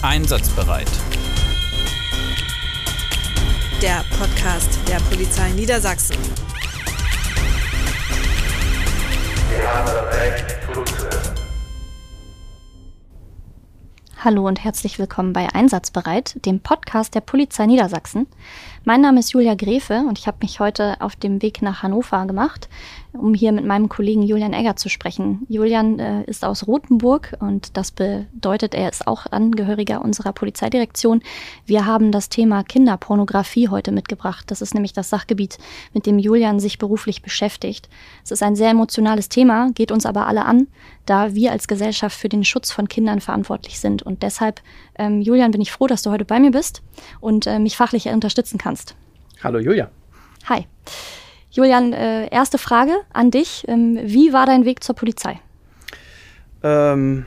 Einsatzbereit. 0.00 0.86
Der 3.82 4.04
Podcast 4.16 4.78
der 4.88 5.00
Polizei 5.10 5.50
Niedersachsen. 5.50 6.16
Wir 9.50 9.74
haben 9.74 9.86
das 9.86 10.14
Recht 10.14 10.56
zuzuhören. 10.72 11.34
Hallo 14.20 14.46
und 14.46 14.62
herzlich 14.62 15.00
willkommen 15.00 15.32
bei 15.32 15.52
Einsatzbereit, 15.52 16.44
dem 16.44 16.60
Podcast 16.60 17.16
der 17.16 17.20
Polizei 17.20 17.66
Niedersachsen. 17.66 18.28
Mein 18.84 19.00
Name 19.00 19.18
ist 19.18 19.32
Julia 19.32 19.56
Grefe 19.56 20.04
und 20.08 20.18
ich 20.18 20.28
habe 20.28 20.38
mich 20.42 20.60
heute 20.60 21.00
auf 21.00 21.16
dem 21.16 21.42
Weg 21.42 21.60
nach 21.60 21.82
Hannover 21.82 22.24
gemacht, 22.26 22.68
um 23.18 23.34
hier 23.34 23.52
mit 23.52 23.64
meinem 23.64 23.88
Kollegen 23.88 24.22
Julian 24.22 24.52
Egger 24.52 24.76
zu 24.76 24.88
sprechen. 24.88 25.46
Julian 25.48 25.98
äh, 25.98 26.22
ist 26.24 26.44
aus 26.44 26.66
Rothenburg 26.66 27.36
und 27.40 27.76
das 27.76 27.90
bedeutet, 27.90 28.74
er 28.74 28.88
ist 28.90 29.06
auch 29.06 29.26
Angehöriger 29.30 30.02
unserer 30.02 30.32
Polizeidirektion. 30.32 31.22
Wir 31.66 31.86
haben 31.86 32.12
das 32.12 32.28
Thema 32.28 32.62
Kinderpornografie 32.62 33.68
heute 33.68 33.92
mitgebracht. 33.92 34.50
Das 34.50 34.62
ist 34.62 34.74
nämlich 34.74 34.92
das 34.92 35.10
Sachgebiet, 35.10 35.58
mit 35.92 36.06
dem 36.06 36.18
Julian 36.18 36.60
sich 36.60 36.78
beruflich 36.78 37.22
beschäftigt. 37.22 37.88
Es 38.24 38.30
ist 38.30 38.42
ein 38.42 38.56
sehr 38.56 38.70
emotionales 38.70 39.28
Thema, 39.28 39.70
geht 39.74 39.92
uns 39.92 40.06
aber 40.06 40.26
alle 40.26 40.44
an, 40.44 40.68
da 41.06 41.34
wir 41.34 41.52
als 41.52 41.68
Gesellschaft 41.68 42.16
für 42.18 42.28
den 42.28 42.44
Schutz 42.44 42.70
von 42.70 42.88
Kindern 42.88 43.20
verantwortlich 43.20 43.80
sind. 43.80 44.02
Und 44.02 44.22
deshalb, 44.22 44.60
ähm, 44.98 45.20
Julian, 45.20 45.50
bin 45.50 45.60
ich 45.60 45.72
froh, 45.72 45.86
dass 45.86 46.02
du 46.02 46.10
heute 46.10 46.24
bei 46.24 46.40
mir 46.40 46.50
bist 46.50 46.82
und 47.20 47.46
äh, 47.46 47.58
mich 47.58 47.76
fachlich 47.76 48.06
unterstützen 48.08 48.58
kannst. 48.58 48.94
Hallo 49.42 49.58
Julia. 49.58 49.90
Hi. 50.46 50.66
Julian, 51.50 51.92
äh, 51.92 52.28
erste 52.28 52.58
Frage 52.58 52.92
an 53.12 53.30
dich. 53.30 53.64
Ähm, 53.68 53.98
wie 54.02 54.32
war 54.32 54.46
dein 54.46 54.64
Weg 54.64 54.84
zur 54.84 54.94
Polizei? 54.94 55.40
Ähm, 56.62 57.24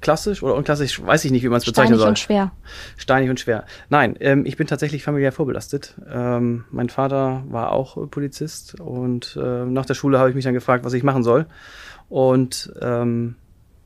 klassisch 0.00 0.42
oder 0.42 0.54
unklassisch, 0.54 1.04
weiß 1.04 1.24
ich 1.24 1.30
nicht, 1.30 1.42
wie 1.42 1.48
man 1.48 1.58
es 1.58 1.64
bezeichnen 1.64 1.98
soll. 1.98 2.04
Steinig 2.04 2.08
und 2.08 2.18
schwer. 2.18 2.52
Steinig 2.96 3.30
und 3.30 3.40
schwer. 3.40 3.64
Nein, 3.88 4.16
ähm, 4.20 4.46
ich 4.46 4.56
bin 4.56 4.66
tatsächlich 4.66 5.04
familiär 5.04 5.32
vorbelastet. 5.32 5.94
Ähm, 6.10 6.64
mein 6.70 6.88
Vater 6.88 7.44
war 7.48 7.72
auch 7.72 8.10
Polizist 8.10 8.80
und 8.80 9.38
äh, 9.40 9.64
nach 9.64 9.86
der 9.86 9.94
Schule 9.94 10.18
habe 10.18 10.30
ich 10.30 10.34
mich 10.34 10.44
dann 10.44 10.54
gefragt, 10.54 10.84
was 10.84 10.92
ich 10.92 11.02
machen 11.02 11.22
soll. 11.22 11.46
Und 12.08 12.72
ähm, 12.80 13.36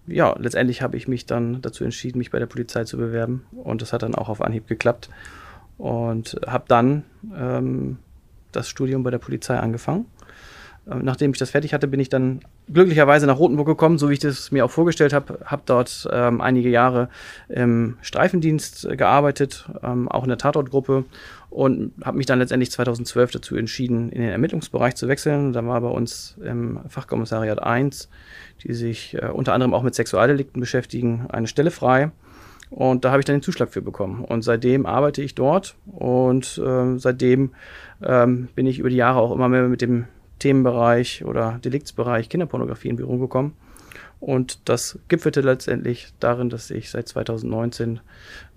ja, 0.07 0.35
letztendlich 0.39 0.83
habe 0.83 0.97
ich 0.97 1.09
mich 1.09 1.27
dann 1.27 1.61
dazu 1.63 1.85
entschieden, 1.85 2.19
mich 2.19 2.31
bei 2.31 2.39
der 2.39 2.47
Polizei 2.47 2.85
zu 2.85 2.97
bewerben. 2.97 3.45
Und 3.53 3.83
das 3.83 3.93
hat 3.93 4.03
dann 4.03 4.15
auch 4.15 4.29
auf 4.29 4.41
Anhieb 4.41 4.69
geklappt. 4.69 5.11
Und 5.79 6.41
habe 6.47 6.65
dann 6.69 7.05
ähm, 7.37 7.99
das 8.57 8.69
Studium 8.69 9.03
bei 9.03 9.11
der 9.11 9.19
Polizei 9.19 9.59
angefangen. 9.59 10.07
Ähm, 10.89 11.01
nachdem 11.03 11.33
ich 11.33 11.39
das 11.39 11.51
fertig 11.51 11.75
hatte, 11.75 11.89
bin 11.89 12.01
ich 12.01 12.09
dann 12.09 12.41
glücklicherweise 12.73 13.27
nach 13.27 13.39
Rothenburg 13.39 13.67
gekommen, 13.67 13.99
so 13.99 14.09
wie 14.09 14.15
ich 14.15 14.19
das 14.21 14.53
mir 14.53 14.65
auch 14.65 14.71
vorgestellt 14.71 15.13
habe. 15.13 15.41
Habe 15.45 15.63
dort 15.67 16.09
ähm, 16.13 16.41
einige 16.41 16.69
Jahre 16.69 17.09
im 17.49 17.97
Streifendienst 18.03 18.89
gearbeitet, 18.97 19.69
ähm, 19.83 20.09
auch 20.09 20.23
in 20.23 20.29
der 20.29 20.39
Tatortgruppe 20.39 21.05
und 21.51 21.93
habe 22.05 22.19
mich 22.19 22.27
dann 22.27 22.39
letztendlich 22.39 22.71
2012 22.71 23.33
dazu 23.33 23.57
entschieden, 23.57 24.11
in 24.11 24.21
den 24.21 24.31
Ermittlungsbereich 24.31 24.95
zu 24.95 25.09
wechseln. 25.09 25.53
Da 25.53 25.67
war 25.67 25.81
bei 25.81 25.89
uns 25.89 26.37
im 26.45 26.81
Fachkommissariat 26.89 27.63
1, 27.63 28.09
die 28.63 28.73
sich 28.73 29.15
äh, 29.15 29.27
unter 29.27 29.55
anderem 29.55 29.75
auch 29.75 29.83
mit 29.83 29.95
Sexualdelikten 29.95 30.61
beschäftigen, 30.61 31.27
eine 31.29 31.49
Stelle 31.49 31.71
frei. 31.73 32.11
Und 32.71 33.05
da 33.05 33.11
habe 33.11 33.21
ich 33.21 33.25
dann 33.25 33.37
den 33.37 33.43
Zuschlag 33.43 33.71
für 33.71 33.83
bekommen. 33.83 34.25
Und 34.25 34.43
seitdem 34.43 34.87
arbeite 34.87 35.23
ich 35.23 35.35
dort 35.35 35.77
und 35.87 36.59
äh, 36.59 36.99
seitdem 36.99 37.53
ähm, 38.03 38.49
bin 38.55 38.67
ich 38.67 38.79
über 38.79 38.91
die 38.91 38.97
Jahre 38.97 39.21
auch 39.21 39.33
immer 39.33 39.49
mehr 39.49 39.63
mit 39.63 39.83
dem 39.83 40.07
Themenbereich 40.39 41.25
oder 41.25 41.59
Deliktsbereich 41.65 42.29
Kinderpornografie 42.29 42.89
in 42.89 42.97
Berührung 42.97 43.21
gekommen. 43.21 43.55
Und 44.19 44.69
das 44.69 44.99
gipfelte 45.09 45.43
letztendlich 45.43 46.09
darin, 46.21 46.49
dass 46.49 46.71
ich 46.71 46.91
seit 46.91 47.07
2019 47.07 48.01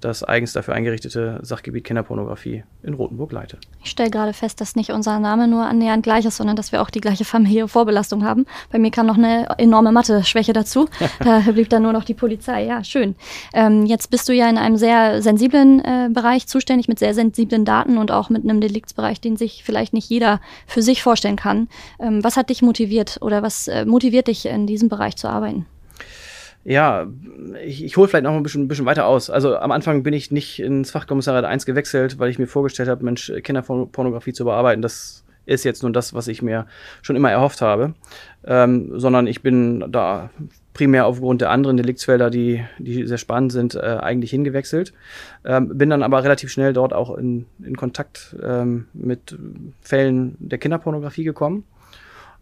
das 0.01 0.23
eigens 0.23 0.53
dafür 0.53 0.73
eingerichtete 0.73 1.39
Sachgebiet 1.41 1.83
Kinderpornografie 1.83 2.63
in 2.83 2.93
Rothenburg 2.93 3.31
leite. 3.31 3.57
Ich 3.83 3.91
stelle 3.91 4.09
gerade 4.09 4.33
fest, 4.33 4.61
dass 4.61 4.75
nicht 4.75 4.91
unser 4.91 5.19
Name 5.19 5.47
nur 5.47 5.65
annähernd 5.65 6.03
gleich 6.03 6.25
ist, 6.25 6.37
sondern 6.37 6.55
dass 6.55 6.71
wir 6.71 6.81
auch 6.81 6.89
die 6.89 7.01
gleiche 7.01 7.25
familiäre 7.25 7.67
Vorbelastung 7.67 8.23
haben. 8.23 8.45
Bei 8.71 8.79
mir 8.79 8.91
kam 8.91 9.05
noch 9.05 9.17
eine 9.17 9.47
enorme 9.57 9.91
Mathe-Schwäche 9.91 10.53
dazu. 10.53 10.87
da 11.19 11.39
blieb 11.39 11.69
dann 11.69 11.83
nur 11.83 11.93
noch 11.93 12.03
die 12.03 12.13
Polizei. 12.13 12.65
Ja, 12.65 12.83
schön. 12.83 13.15
Ähm, 13.53 13.85
jetzt 13.85 14.09
bist 14.09 14.29
du 14.29 14.33
ja 14.33 14.49
in 14.49 14.57
einem 14.57 14.77
sehr 14.77 15.21
sensiblen 15.21 15.83
äh, 15.83 16.09
Bereich 16.11 16.47
zuständig, 16.47 16.87
mit 16.87 16.99
sehr 16.99 17.13
sensiblen 17.13 17.65
Daten 17.65 17.97
und 17.97 18.11
auch 18.11 18.29
mit 18.29 18.43
einem 18.43 18.61
Deliktsbereich, 18.61 19.19
den 19.19 19.37
sich 19.37 19.63
vielleicht 19.63 19.93
nicht 19.93 20.09
jeder 20.09 20.39
für 20.65 20.81
sich 20.81 21.03
vorstellen 21.03 21.35
kann. 21.35 21.67
Ähm, 21.99 22.23
was 22.23 22.37
hat 22.37 22.49
dich 22.49 22.61
motiviert 22.61 23.17
oder 23.21 23.43
was 23.43 23.67
äh, 23.67 23.85
motiviert 23.85 24.27
dich, 24.27 24.45
in 24.45 24.67
diesem 24.67 24.87
Bereich 24.87 25.17
zu 25.17 25.27
arbeiten? 25.27 25.58
Ja, 26.69 27.07
ich, 27.65 27.83
ich 27.83 27.97
hole 27.97 28.07
vielleicht 28.07 28.25
noch 28.25 28.33
ein 28.35 28.43
bisschen, 28.43 28.65
ein 28.65 28.67
bisschen 28.67 28.85
weiter 28.85 29.07
aus. 29.07 29.31
Also 29.31 29.57
am 29.57 29.71
Anfang 29.71 30.03
bin 30.03 30.13
ich 30.13 30.29
nicht 30.29 30.59
ins 30.59 30.91
Fachkommissariat 30.91 31.43
1 31.43 31.65
gewechselt, 31.65 32.19
weil 32.19 32.29
ich 32.29 32.37
mir 32.37 32.45
vorgestellt 32.45 32.87
habe, 32.87 33.03
Mensch, 33.03 33.33
Kinderpornografie 33.41 34.33
zu 34.33 34.45
bearbeiten, 34.45 34.83
das 34.83 35.25
ist 35.47 35.65
jetzt 35.65 35.81
nun 35.81 35.93
das, 35.93 36.13
was 36.13 36.27
ich 36.27 36.43
mir 36.43 36.67
schon 37.01 37.15
immer 37.15 37.31
erhofft 37.31 37.61
habe. 37.61 37.95
Ähm, 38.45 38.99
sondern 38.99 39.25
ich 39.25 39.41
bin 39.41 39.83
da 39.89 40.29
primär 40.75 41.07
aufgrund 41.07 41.41
der 41.41 41.49
anderen 41.49 41.75
Deliktsfelder, 41.75 42.29
die, 42.29 42.63
die 42.77 43.07
sehr 43.07 43.17
spannend 43.17 43.51
sind, 43.51 43.73
äh, 43.73 43.97
eigentlich 43.99 44.29
hingewechselt. 44.29 44.93
Ähm, 45.45 45.75
bin 45.75 45.89
dann 45.89 46.03
aber 46.03 46.23
relativ 46.23 46.51
schnell 46.51 46.73
dort 46.73 46.93
auch 46.93 47.17
in, 47.17 47.47
in 47.65 47.77
Kontakt 47.77 48.35
ähm, 48.43 48.85
mit 48.93 49.35
Fällen 49.81 50.35
der 50.37 50.59
Kinderpornografie 50.59 51.23
gekommen 51.23 51.63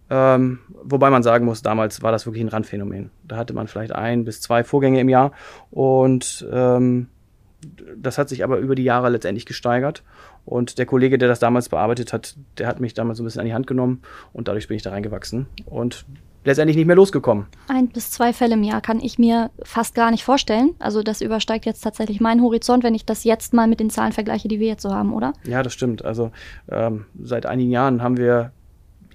ähm, 0.09 0.59
wobei 0.83 1.09
man 1.09 1.23
sagen 1.23 1.45
muss, 1.45 1.61
damals 1.61 2.01
war 2.01 2.11
das 2.11 2.25
wirklich 2.25 2.43
ein 2.43 2.49
Randphänomen. 2.49 3.11
Da 3.27 3.37
hatte 3.37 3.53
man 3.53 3.67
vielleicht 3.67 3.91
ein 3.91 4.25
bis 4.25 4.41
zwei 4.41 4.63
Vorgänge 4.63 4.99
im 4.99 5.09
Jahr 5.09 5.31
und 5.71 6.47
ähm, 6.51 7.07
das 7.95 8.17
hat 8.17 8.29
sich 8.29 8.43
aber 8.43 8.57
über 8.57 8.75
die 8.75 8.83
Jahre 8.83 9.09
letztendlich 9.09 9.45
gesteigert. 9.45 10.03
Und 10.45 10.77
der 10.77 10.85
Kollege, 10.85 11.17
der 11.17 11.27
das 11.27 11.39
damals 11.39 11.67
bearbeitet 11.67 12.13
hat, 12.13 12.35
der 12.57 12.67
hat 12.67 12.79
mich 12.79 12.93
damals 12.93 13.17
so 13.17 13.23
ein 13.23 13.25
bisschen 13.25 13.41
an 13.41 13.47
die 13.47 13.53
Hand 13.53 13.67
genommen 13.67 14.01
und 14.31 14.47
dadurch 14.47 14.67
bin 14.67 14.77
ich 14.77 14.83
da 14.83 14.91
reingewachsen 14.91 15.47
und 15.65 16.05
letztendlich 16.45 16.77
nicht 16.77 16.85
mehr 16.85 16.95
losgekommen. 16.95 17.47
Ein 17.67 17.89
bis 17.89 18.11
zwei 18.11 18.31
Fälle 18.31 18.53
im 18.53 18.63
Jahr 18.63 18.79
kann 18.79 19.01
ich 19.01 19.19
mir 19.19 19.51
fast 19.63 19.93
gar 19.93 20.11
nicht 20.11 20.23
vorstellen. 20.23 20.75
Also 20.79 21.03
das 21.03 21.19
übersteigt 21.19 21.65
jetzt 21.65 21.81
tatsächlich 21.81 22.21
meinen 22.21 22.41
Horizont, 22.41 22.83
wenn 22.85 22.95
ich 22.95 23.05
das 23.05 23.25
jetzt 23.25 23.53
mal 23.53 23.67
mit 23.67 23.81
den 23.81 23.89
Zahlen 23.89 24.13
vergleiche, 24.13 24.47
die 24.47 24.61
wir 24.61 24.67
jetzt 24.67 24.83
so 24.83 24.93
haben, 24.93 25.13
oder? 25.13 25.33
Ja, 25.43 25.61
das 25.61 25.73
stimmt. 25.73 26.05
Also 26.05 26.31
ähm, 26.69 27.05
seit 27.21 27.45
einigen 27.45 27.71
Jahren 27.71 28.01
haben 28.01 28.15
wir 28.15 28.53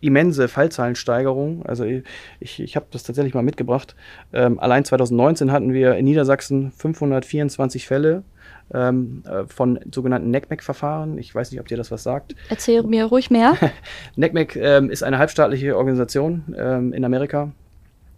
immense 0.03 0.49
Fallzahlensteigerung. 0.49 1.65
Also 1.65 1.85
ich, 1.85 2.61
ich 2.61 2.77
habe 2.77 2.87
das 2.91 3.05
tatsächlich 3.05 3.35
mal 3.35 3.43
mitgebracht. 3.43 3.95
Ähm, 4.33 4.59
allein 4.59 4.85
2019 4.85 5.53
hatten 5.53 5.73
wir 5.73 5.95
in 5.95 6.05
Niedersachsen 6.05 6.73
524 6.73 7.87
Fälle 7.87 8.25
ähm, 8.75 9.23
äh, 9.27 9.45
von 9.47 9.79
sogenannten 9.93 10.31
NECMEC-Verfahren. 10.31 11.19
Ich 11.19 11.35
weiß 11.35 11.51
nicht, 11.51 11.61
ob 11.61 11.69
dir 11.69 11.77
das 11.77 11.91
was 11.91 12.03
sagt. 12.03 12.35
Erzähl 12.49 12.83
mir 12.83 13.07
ruhig 13.07 13.31
mehr. 13.31 13.55
NECMEC 14.17 14.57
ähm, 14.57 14.91
ist 14.91 15.03
eine 15.03 15.19
halbstaatliche 15.19 15.77
Organisation 15.77 16.55
ähm, 16.59 16.93
in 16.93 17.05
Amerika, 17.05 17.53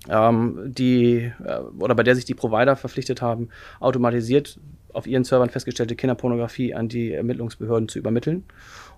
die 0.08 1.32
äh, 1.44 1.58
oder 1.78 1.94
bei 1.94 2.02
der 2.02 2.14
sich 2.14 2.24
die 2.24 2.34
Provider 2.34 2.76
verpflichtet 2.76 3.22
haben, 3.22 3.48
automatisiert 3.80 4.58
auf 4.92 5.06
ihren 5.06 5.24
Servern 5.24 5.50
festgestellte 5.50 5.96
Kinderpornografie 5.96 6.74
an 6.74 6.88
die 6.88 7.12
Ermittlungsbehörden 7.12 7.88
zu 7.88 7.98
übermitteln. 7.98 8.44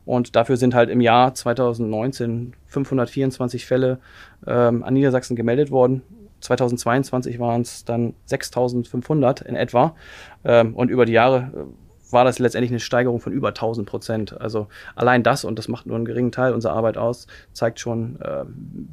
Und 0.04 0.36
dafür 0.36 0.56
sind 0.56 0.74
halt 0.74 0.90
im 0.90 1.00
Jahr 1.00 1.34
2019 1.34 2.54
524 2.66 3.66
Fälle 3.66 3.98
ähm, 4.46 4.84
an 4.84 4.94
Niedersachsen 4.94 5.36
gemeldet 5.36 5.70
worden. 5.70 6.02
2022 6.40 7.38
waren 7.38 7.62
es 7.62 7.84
dann 7.84 8.14
6500 8.26 9.40
in 9.40 9.56
etwa. 9.56 9.96
Ähm, 10.44 10.74
und 10.74 10.90
über 10.90 11.06
die 11.06 11.12
Jahre 11.12 11.50
äh, 11.54 11.85
war 12.10 12.24
das 12.24 12.38
letztendlich 12.38 12.70
eine 12.70 12.80
Steigerung 12.80 13.20
von 13.20 13.32
über 13.32 13.48
1000 13.48 13.88
Prozent. 13.88 14.40
Also 14.40 14.68
allein 14.94 15.22
das, 15.22 15.44
und 15.44 15.58
das 15.58 15.68
macht 15.68 15.86
nur 15.86 15.96
einen 15.96 16.04
geringen 16.04 16.32
Teil 16.32 16.52
unserer 16.52 16.74
Arbeit 16.74 16.96
aus, 16.96 17.26
zeigt 17.52 17.80
schon, 17.80 18.20
äh, 18.20 18.44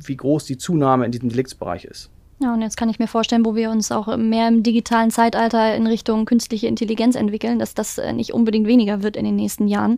wie 0.06 0.18
groß 0.18 0.46
die 0.46 0.58
Zunahme 0.58 1.06
in 1.06 1.12
diesem 1.12 1.30
Deliktsbereich 1.30 1.86
ist. 1.86 2.10
Ja, 2.40 2.54
und 2.54 2.62
jetzt 2.62 2.78
kann 2.78 2.90
ich 2.90 3.00
mir 3.00 3.08
vorstellen, 3.08 3.46
wo 3.46 3.56
wir 3.56 3.70
uns 3.70 3.92
auch 3.92 4.18
mehr 4.18 4.48
im 4.48 4.64
digitalen 4.64 5.12
Zeitalter 5.12 5.76
in 5.76 5.86
Richtung 5.86 6.26
künstliche 6.26 6.68
Intelligenz 6.68 7.16
entwickeln, 7.16 7.60
dass 7.60 7.74
das 7.74 8.00
äh, 8.00 8.12
nicht 8.12 8.34
unbedingt 8.34 8.68
weniger 8.68 9.04
wird 9.04 9.16
in 9.16 9.24
den 9.24 9.36
nächsten 9.36 9.68
Jahren. 9.68 9.98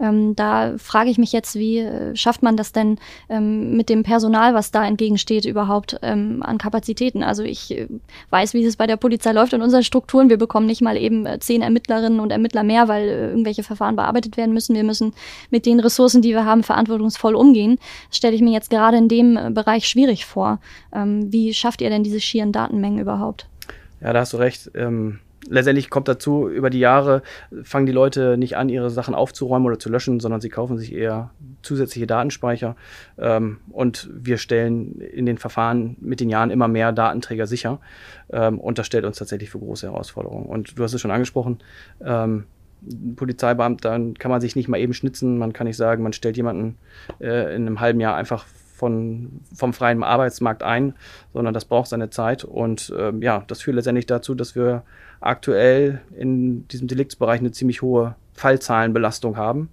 Ähm, 0.00 0.34
da 0.36 0.78
frage 0.78 1.10
ich 1.10 1.18
mich 1.18 1.32
jetzt, 1.32 1.56
wie 1.56 1.80
äh, 1.80 2.14
schafft 2.16 2.42
man 2.42 2.56
das 2.56 2.72
denn 2.72 2.98
ähm, 3.28 3.76
mit 3.76 3.88
dem 3.88 4.04
Personal, 4.04 4.54
was 4.54 4.70
da 4.70 4.86
entgegensteht, 4.86 5.44
überhaupt 5.44 5.98
ähm, 6.02 6.42
an 6.42 6.56
Kapazitäten? 6.56 7.22
Also 7.22 7.42
ich 7.42 7.72
äh, 7.72 7.88
weiß, 8.30 8.54
wie 8.54 8.64
es 8.64 8.76
bei 8.76 8.86
der 8.86 8.96
Polizei 8.96 9.32
läuft 9.32 9.52
in 9.52 9.60
unseren 9.60 9.82
Strukturen. 9.82 10.30
Wir 10.30 10.38
bekommen 10.38 10.66
nicht 10.66 10.82
mal 10.82 10.96
eben 10.96 11.26
zehn 11.40 11.62
Ermittlerinnen 11.62 12.20
und 12.20 12.30
Ermittler 12.30 12.62
mehr, 12.62 12.88
weil 12.88 13.06
irgendwelche 13.06 13.64
Verfahren 13.64 13.96
bearbeitet 13.96 14.36
werden 14.36 14.54
müssen. 14.54 14.74
Wir 14.74 14.84
müssen 14.84 15.12
mit 15.50 15.66
den 15.66 15.80
Ressourcen, 15.80 16.22
die 16.22 16.30
wir 16.30 16.44
haben, 16.44 16.62
verantwortungsvoll 16.62 17.34
umgehen. 17.34 17.78
Das 18.08 18.18
stelle 18.18 18.36
ich 18.36 18.40
mir 18.40 18.52
jetzt 18.52 18.70
gerade 18.70 18.96
in 18.96 19.08
dem 19.08 19.52
Bereich 19.52 19.88
schwierig 19.88 20.24
vor. 20.24 20.60
Ähm, 20.94 21.32
wie 21.32 21.52
schafft 21.52 21.71
ihr 21.80 21.90
denn 21.90 22.04
diese 22.04 22.20
schieren 22.20 22.52
Datenmengen 22.52 23.00
überhaupt? 23.00 23.48
Ja, 24.00 24.12
da 24.12 24.20
hast 24.20 24.32
du 24.32 24.36
recht. 24.36 24.70
Ähm, 24.74 25.20
letztendlich 25.48 25.90
kommt 25.90 26.08
dazu, 26.08 26.48
über 26.48 26.70
die 26.70 26.78
Jahre 26.78 27.22
fangen 27.62 27.86
die 27.86 27.92
Leute 27.92 28.36
nicht 28.36 28.56
an, 28.56 28.68
ihre 28.68 28.90
Sachen 28.90 29.14
aufzuräumen 29.14 29.66
oder 29.66 29.78
zu 29.78 29.88
löschen, 29.88 30.20
sondern 30.20 30.40
sie 30.40 30.48
kaufen 30.48 30.78
sich 30.78 30.92
eher 30.92 31.30
zusätzliche 31.62 32.06
Datenspeicher. 32.06 32.76
Ähm, 33.18 33.58
und 33.70 34.10
wir 34.12 34.38
stellen 34.38 35.00
in 35.00 35.26
den 35.26 35.38
Verfahren 35.38 35.96
mit 36.00 36.20
den 36.20 36.30
Jahren 36.30 36.50
immer 36.50 36.68
mehr 36.68 36.92
Datenträger 36.92 37.46
sicher. 37.46 37.80
Ähm, 38.32 38.58
und 38.58 38.78
das 38.78 38.86
stellt 38.86 39.04
uns 39.04 39.18
tatsächlich 39.18 39.50
für 39.50 39.58
große 39.58 39.86
Herausforderungen. 39.86 40.46
Und 40.46 40.78
du 40.78 40.82
hast 40.82 40.94
es 40.94 41.00
schon 41.00 41.10
angesprochen. 41.10 41.58
Ähm, 42.04 42.44
Polizeibeamter 43.14 44.00
kann 44.18 44.30
man 44.30 44.40
sich 44.40 44.56
nicht 44.56 44.68
mal 44.68 44.78
eben 44.78 44.94
schnitzen. 44.94 45.38
Man 45.38 45.52
kann 45.52 45.68
nicht 45.68 45.76
sagen, 45.76 46.02
man 46.02 46.12
stellt 46.12 46.36
jemanden 46.36 46.76
äh, 47.20 47.54
in 47.54 47.66
einem 47.66 47.80
halben 47.80 48.00
Jahr 48.00 48.16
einfach 48.16 48.44
von, 48.82 49.30
vom 49.54 49.72
freien 49.72 50.02
Arbeitsmarkt 50.02 50.64
ein, 50.64 50.94
sondern 51.32 51.54
das 51.54 51.66
braucht 51.66 51.86
seine 51.86 52.10
Zeit. 52.10 52.42
Und 52.42 52.92
ähm, 52.98 53.22
ja, 53.22 53.44
das 53.46 53.62
führt 53.62 53.76
letztendlich 53.76 54.06
dazu, 54.06 54.34
dass 54.34 54.56
wir 54.56 54.82
aktuell 55.20 56.00
in 56.16 56.66
diesem 56.66 56.88
Deliktsbereich 56.88 57.38
eine 57.38 57.52
ziemlich 57.52 57.80
hohe 57.80 58.16
Fallzahlenbelastung 58.32 59.36
haben. 59.36 59.68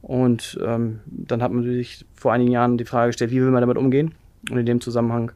Und 0.00 0.60
ähm, 0.64 1.00
dann 1.06 1.42
hat 1.42 1.50
man 1.50 1.64
sich 1.64 2.06
vor 2.14 2.32
einigen 2.32 2.52
Jahren 2.52 2.78
die 2.78 2.84
Frage 2.84 3.08
gestellt, 3.08 3.32
wie 3.32 3.40
will 3.40 3.50
man 3.50 3.62
damit 3.62 3.76
umgehen? 3.76 4.14
Und 4.48 4.58
in 4.58 4.66
dem 4.66 4.80
Zusammenhang 4.80 5.32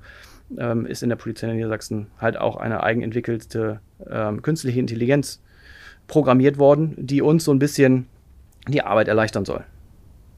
ähm, 0.56 0.86
ist 0.86 1.02
in 1.02 1.08
der 1.08 1.16
Polizei 1.16 1.48
in 1.48 1.56
Niedersachsen 1.56 2.06
halt 2.20 2.38
auch 2.38 2.54
eine 2.54 2.84
eigenentwickelte 2.84 3.80
ähm, 4.08 4.40
künstliche 4.42 4.78
Intelligenz 4.78 5.42
programmiert 6.06 6.58
worden, 6.58 6.94
die 6.96 7.22
uns 7.22 7.42
so 7.42 7.52
ein 7.52 7.58
bisschen 7.58 8.06
die 8.68 8.82
Arbeit 8.82 9.08
erleichtern 9.08 9.44
soll. 9.44 9.64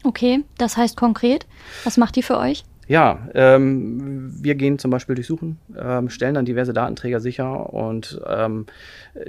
Okay, 0.04 0.42
das 0.56 0.78
heißt 0.78 0.96
konkret, 0.96 1.46
was 1.84 1.98
macht 1.98 2.16
die 2.16 2.22
für 2.22 2.38
euch? 2.38 2.64
Ja, 2.88 3.28
ähm, 3.34 4.32
wir 4.42 4.54
gehen 4.54 4.78
zum 4.78 4.90
Beispiel 4.90 5.14
durchsuchen, 5.14 5.58
ähm, 5.78 6.08
stellen 6.08 6.34
dann 6.34 6.46
diverse 6.46 6.72
Datenträger 6.72 7.20
sicher 7.20 7.74
und 7.74 8.18
ähm, 8.26 8.64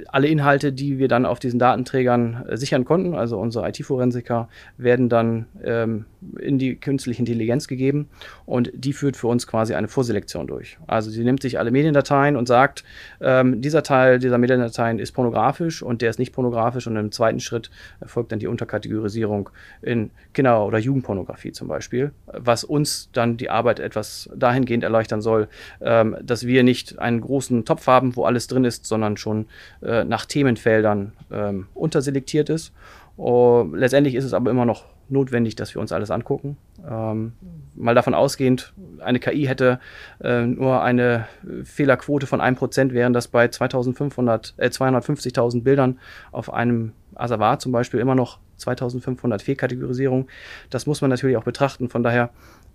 alle 0.07 0.27
Inhalte, 0.29 0.71
die 0.71 0.97
wir 0.97 1.09
dann 1.09 1.25
auf 1.25 1.39
diesen 1.39 1.59
Datenträgern 1.59 2.45
äh, 2.47 2.55
sichern 2.55 2.85
konnten, 2.85 3.15
also 3.15 3.37
unsere 3.37 3.67
IT-Forensiker, 3.67 4.47
werden 4.77 5.09
dann 5.09 5.45
ähm, 5.61 6.05
in 6.39 6.57
die 6.57 6.77
künstliche 6.77 7.19
Intelligenz 7.19 7.67
gegeben 7.67 8.07
und 8.45 8.71
die 8.73 8.93
führt 8.93 9.17
für 9.17 9.27
uns 9.27 9.45
quasi 9.45 9.73
eine 9.73 9.89
Vorselektion 9.89 10.47
durch. 10.47 10.77
Also 10.87 11.09
sie 11.11 11.25
nimmt 11.25 11.41
sich 11.41 11.59
alle 11.59 11.71
Mediendateien 11.71 12.37
und 12.37 12.47
sagt, 12.47 12.85
ähm, 13.19 13.61
dieser 13.61 13.83
Teil 13.83 14.19
dieser 14.19 14.37
Mediendateien 14.37 14.99
ist 14.99 15.11
pornografisch 15.11 15.83
und 15.83 16.01
der 16.01 16.11
ist 16.11 16.19
nicht 16.19 16.31
pornografisch 16.31 16.87
und 16.87 16.95
im 16.95 17.11
zweiten 17.11 17.41
Schritt 17.41 17.71
erfolgt 17.99 18.31
dann 18.31 18.39
die 18.39 18.47
Unterkategorisierung 18.47 19.49
in 19.81 20.11
Kinder- 20.33 20.65
oder 20.65 20.77
Jugendpornografie 20.77 21.51
zum 21.51 21.67
Beispiel, 21.67 22.11
was 22.25 22.63
uns 22.63 23.09
dann 23.11 23.35
die 23.35 23.48
Arbeit 23.49 23.79
etwas 23.79 24.29
dahingehend 24.35 24.83
erleichtern 24.83 25.21
soll, 25.21 25.47
ähm, 25.81 26.17
dass 26.21 26.45
wir 26.45 26.63
nicht 26.63 26.99
einen 26.99 27.21
großen 27.21 27.65
Topf 27.65 27.87
haben, 27.87 28.15
wo 28.15 28.25
alles 28.25 28.47
drin 28.47 28.65
ist, 28.65 28.85
sondern 28.85 29.17
schon 29.17 29.47
äh, 29.81 30.03
nach 30.03 30.25
Themenfeldern 30.25 31.13
ähm, 31.31 31.67
unterselektiert 31.73 32.49
ist. 32.49 32.73
Uh, 33.17 33.67
letztendlich 33.75 34.15
ist 34.15 34.23
es 34.23 34.33
aber 34.33 34.49
immer 34.49 34.65
noch 34.65 34.85
notwendig, 35.09 35.55
dass 35.55 35.75
wir 35.75 35.81
uns 35.81 35.91
alles 35.91 36.09
angucken. 36.09 36.55
Ähm, 36.89 37.33
mal 37.75 37.95
davon 37.95 38.13
ausgehend, 38.13 38.73
eine 38.99 39.19
KI 39.19 39.45
hätte 39.45 39.79
äh, 40.23 40.45
nur 40.45 40.81
eine 40.81 41.27
Fehlerquote 41.65 42.27
von 42.27 42.39
1%, 42.39 42.93
während 42.93 43.15
das 43.15 43.27
bei 43.27 43.47
2500, 43.47 44.53
äh, 44.57 44.67
250.000 44.67 45.63
Bildern 45.63 45.99
auf 46.31 46.53
einem 46.53 46.93
Asservat 47.15 47.61
zum 47.61 47.73
Beispiel 47.73 47.99
immer 47.99 48.15
noch 48.15 48.39
2500 48.59 49.41
Fehlkategorisierung. 49.41 50.27
Das 50.69 50.85
muss 50.85 51.01
man 51.01 51.09
natürlich 51.09 51.37
auch 51.37 51.43
betrachten. 51.43 51.89
Von 51.89 52.03
daher 52.03 52.29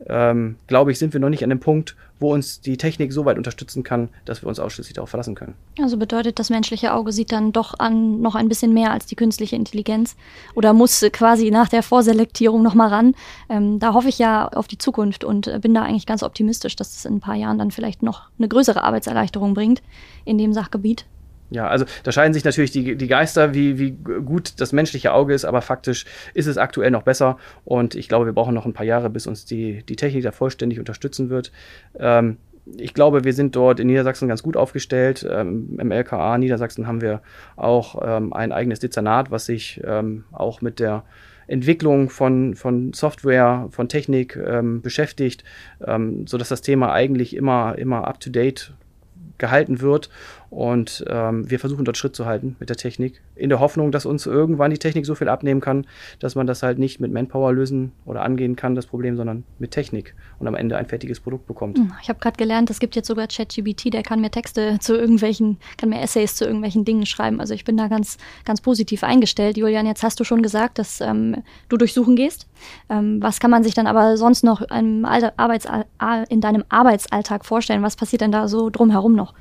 ähm, 0.07 0.57
glaube 0.67 0.93
ich, 0.93 0.99
sind 0.99 1.13
wir 1.13 1.21
noch 1.21 1.29
nicht 1.29 1.45
an 1.45 1.51
dem 1.51 1.61
Punkt, 1.61 1.97
wo 2.19 2.33
uns 2.33 2.61
die 2.61 2.77
Technik 2.77 3.13
so 3.13 3.25
weit 3.25 3.37
unterstützen 3.37 3.83
kann, 3.83 4.09
dass 4.25 4.43
wir 4.43 4.49
uns 4.49 4.59
ausschließlich 4.59 4.95
darauf 4.95 5.11
verlassen 5.11 5.35
können. 5.35 5.55
Also 5.81 5.97
bedeutet, 5.97 6.39
das 6.39 6.51
menschliche 6.51 6.93
Auge 6.93 7.13
sieht 7.13 7.33
dann 7.33 7.53
doch 7.53 7.79
an 7.79 8.21
noch 8.21 8.35
ein 8.35 8.49
bisschen 8.49 8.75
mehr 8.75 8.93
als 8.93 9.07
die 9.07 9.15
künstliche 9.17 9.57
Intelligenz 9.57 10.17
oder 10.55 10.73
muss 10.73 11.05
quasi 11.13 11.51
nach 11.51 11.69
der 11.69 11.83
Vorselektierung 11.83 12.63
nochmal 12.63 12.89
ran. 12.89 13.15
Ähm, 13.49 13.79
da 13.79 13.95
hoffe 13.95 14.09
ich 14.09 14.19
ja 14.19 14.49
auf 14.49 14.69
die 14.69 14.79
Zukunft 14.79 15.25
und 15.25 15.47
äh, 15.47 15.59
bin 15.61 15.75
da 15.75 15.83
eigentlich 15.83 16.07
ganz 16.07 16.23
optimistisch, 16.23 16.77
dass 16.77 16.97
es 16.97 17.05
in 17.05 17.17
ein 17.17 17.21
paar 17.21 17.37
Jahren 17.37 17.59
dann 17.59 17.71
vielleicht 17.71 18.03
noch 18.03 18.29
eine 18.39 18.49
größere 18.49 18.83
Arbeitserleichterung 18.83 19.55
bringt 19.55 19.83
in 20.25 20.39
dem 20.39 20.53
Sachgebiet. 20.53 21.07
Ja, 21.55 21.69
also 21.69 21.85
da 22.03 22.11
scheiden 22.11 22.35
sich 22.35 22.45
natürlich 22.45 22.73
die, 22.73 22.97
die 22.97 23.07
Geister, 23.07 23.55
wie, 23.55 23.79
wie 23.79 23.93
gut 23.93 24.61
das 24.61 24.73
menschliche 24.73 25.13
Auge 25.13 25.35
ist, 25.35 25.45
aber 25.45 25.63
faktisch 25.63 26.05
ist 26.35 26.47
es 26.47 26.59
aktuell 26.59 26.91
noch 26.91 27.03
besser 27.03 27.39
und 27.65 27.95
ich 27.95 28.09
glaube, 28.09 28.27
wir 28.27 28.33
brauchen 28.33 28.55
noch 28.55 28.67
ein 28.67 28.73
paar 28.73 28.85
Jahre, 28.85 29.09
bis 29.09 29.29
uns 29.29 29.45
die, 29.45 29.85
die 29.85 29.95
Technik 29.95 30.25
da 30.25 30.33
vollständig 30.33 30.81
unterstützen 30.81 31.31
wird. 31.31 31.53
Ähm, 31.97 32.39
ich 32.77 32.93
glaube, 32.93 33.23
wir 33.23 33.33
sind 33.35 33.55
dort 33.55 33.79
in 33.79 33.87
Niedersachsen 33.87 34.27
ganz 34.27 34.43
gut 34.43 34.57
aufgestellt. 34.57 35.25
Ähm, 35.31 35.79
Im 35.79 35.93
LKA 35.93 36.39
Niedersachsen 36.39 36.89
haben 36.89 37.03
wir 37.03 37.21
auch 37.55 38.03
ähm, 38.05 38.33
ein 38.33 38.51
eigenes 38.51 38.81
Dezernat, 38.81 39.31
was 39.31 39.47
sich 39.47 39.81
ähm, 39.85 40.25
auch 40.33 40.61
mit 40.61 40.81
der 40.81 41.05
Entwicklung 41.47 42.11
von, 42.11 42.55
von 42.55 42.93
Software, 42.95 43.69
von 43.71 43.89
Technik 43.89 44.37
ähm, 44.37 44.83
beschäftigt, 44.83 45.45
ähm, 45.87 46.27
sodass 46.27 46.49
das 46.49 46.63
Thema 46.63 46.93
eigentlich 46.93 47.37
immer, 47.37 47.77
immer 47.79 48.09
up-to-date 48.09 48.73
gehalten 49.39 49.81
wird. 49.81 50.11
Und 50.55 51.05
ähm, 51.09 51.51
wir 51.51 51.59
versuchen 51.59 51.85
dort 51.85 51.97
Schritt 51.97 52.15
zu 52.15 52.27
halten 52.27 52.55
mit 52.61 52.69
der 52.69 52.77
Technik, 52.77 53.21
in 53.35 53.49
der 53.49 53.59
Hoffnung, 53.59 53.91
dass 53.91 54.07
uns 54.07 54.25
irgendwann 54.25 54.71
die 54.71 54.79
Technik 54.79 55.05
so 55.05 55.17
viel 55.17 55.29
abnehmen 55.29 55.61
kann, 55.61 55.85
dass 56.21 56.37
man 56.37 56.47
das 56.47 56.63
halt 56.63 56.79
nicht 56.79 57.01
mit 57.01 57.13
Manpower 57.13 57.53
lösen 57.53 57.91
oder 58.05 58.23
angehen 58.23 58.55
kann, 58.55 58.77
das 58.77 58.87
Problem, 58.87 59.17
sondern 59.17 59.43
mit 59.59 59.73
Technik 59.73 60.15
und 60.39 60.47
am 60.47 60.55
Ende 60.55 60.77
ein 60.77 60.87
fertiges 60.87 61.19
Produkt 61.19 61.49
bekommt. 61.49 61.79
Hm, 61.79 61.93
ich 62.01 62.09
habe 62.09 62.21
gerade 62.21 62.37
gelernt, 62.37 62.71
es 62.71 62.79
gibt 62.79 62.95
jetzt 62.95 63.09
sogar 63.09 63.27
ChatGBT, 63.27 63.93
der 63.93 64.05
kann 64.05 64.21
mir 64.21 64.31
Texte 64.31 64.79
zu 64.79 64.95
irgendwelchen, 64.95 65.59
kann 65.77 65.89
mir 65.89 66.01
Essays 66.01 66.37
zu 66.37 66.45
irgendwelchen 66.45 66.85
Dingen 66.85 67.05
schreiben. 67.05 67.41
Also 67.41 67.53
ich 67.53 67.65
bin 67.65 67.77
da 67.77 67.89
ganz, 67.89 68.17
ganz 68.45 68.61
positiv 68.61 69.03
eingestellt. 69.03 69.57
Julian, 69.57 69.87
jetzt 69.87 70.05
hast 70.05 70.21
du 70.21 70.25
schon 70.25 70.41
gesagt, 70.41 70.79
dass 70.79 71.01
ähm, 71.01 71.43
du 71.69 71.77
durchsuchen 71.77 72.15
gehst. 72.15 72.47
Ähm, 72.89 73.21
was 73.21 73.41
kann 73.41 73.51
man 73.51 73.65
sich 73.65 73.75
dann 73.75 73.89
aber 73.89 74.17
sonst 74.17 74.45
noch 74.45 74.63
in 74.71 75.03
deinem 75.03 76.65
Arbeitsalltag 76.69 77.45
vorstellen? 77.45 77.83
Was 77.83 77.97
passiert 77.97 78.23
denn 78.23 78.31
da 78.31 78.47
so 78.47 78.71
drumherum 78.71 79.17
noch? 79.17 79.35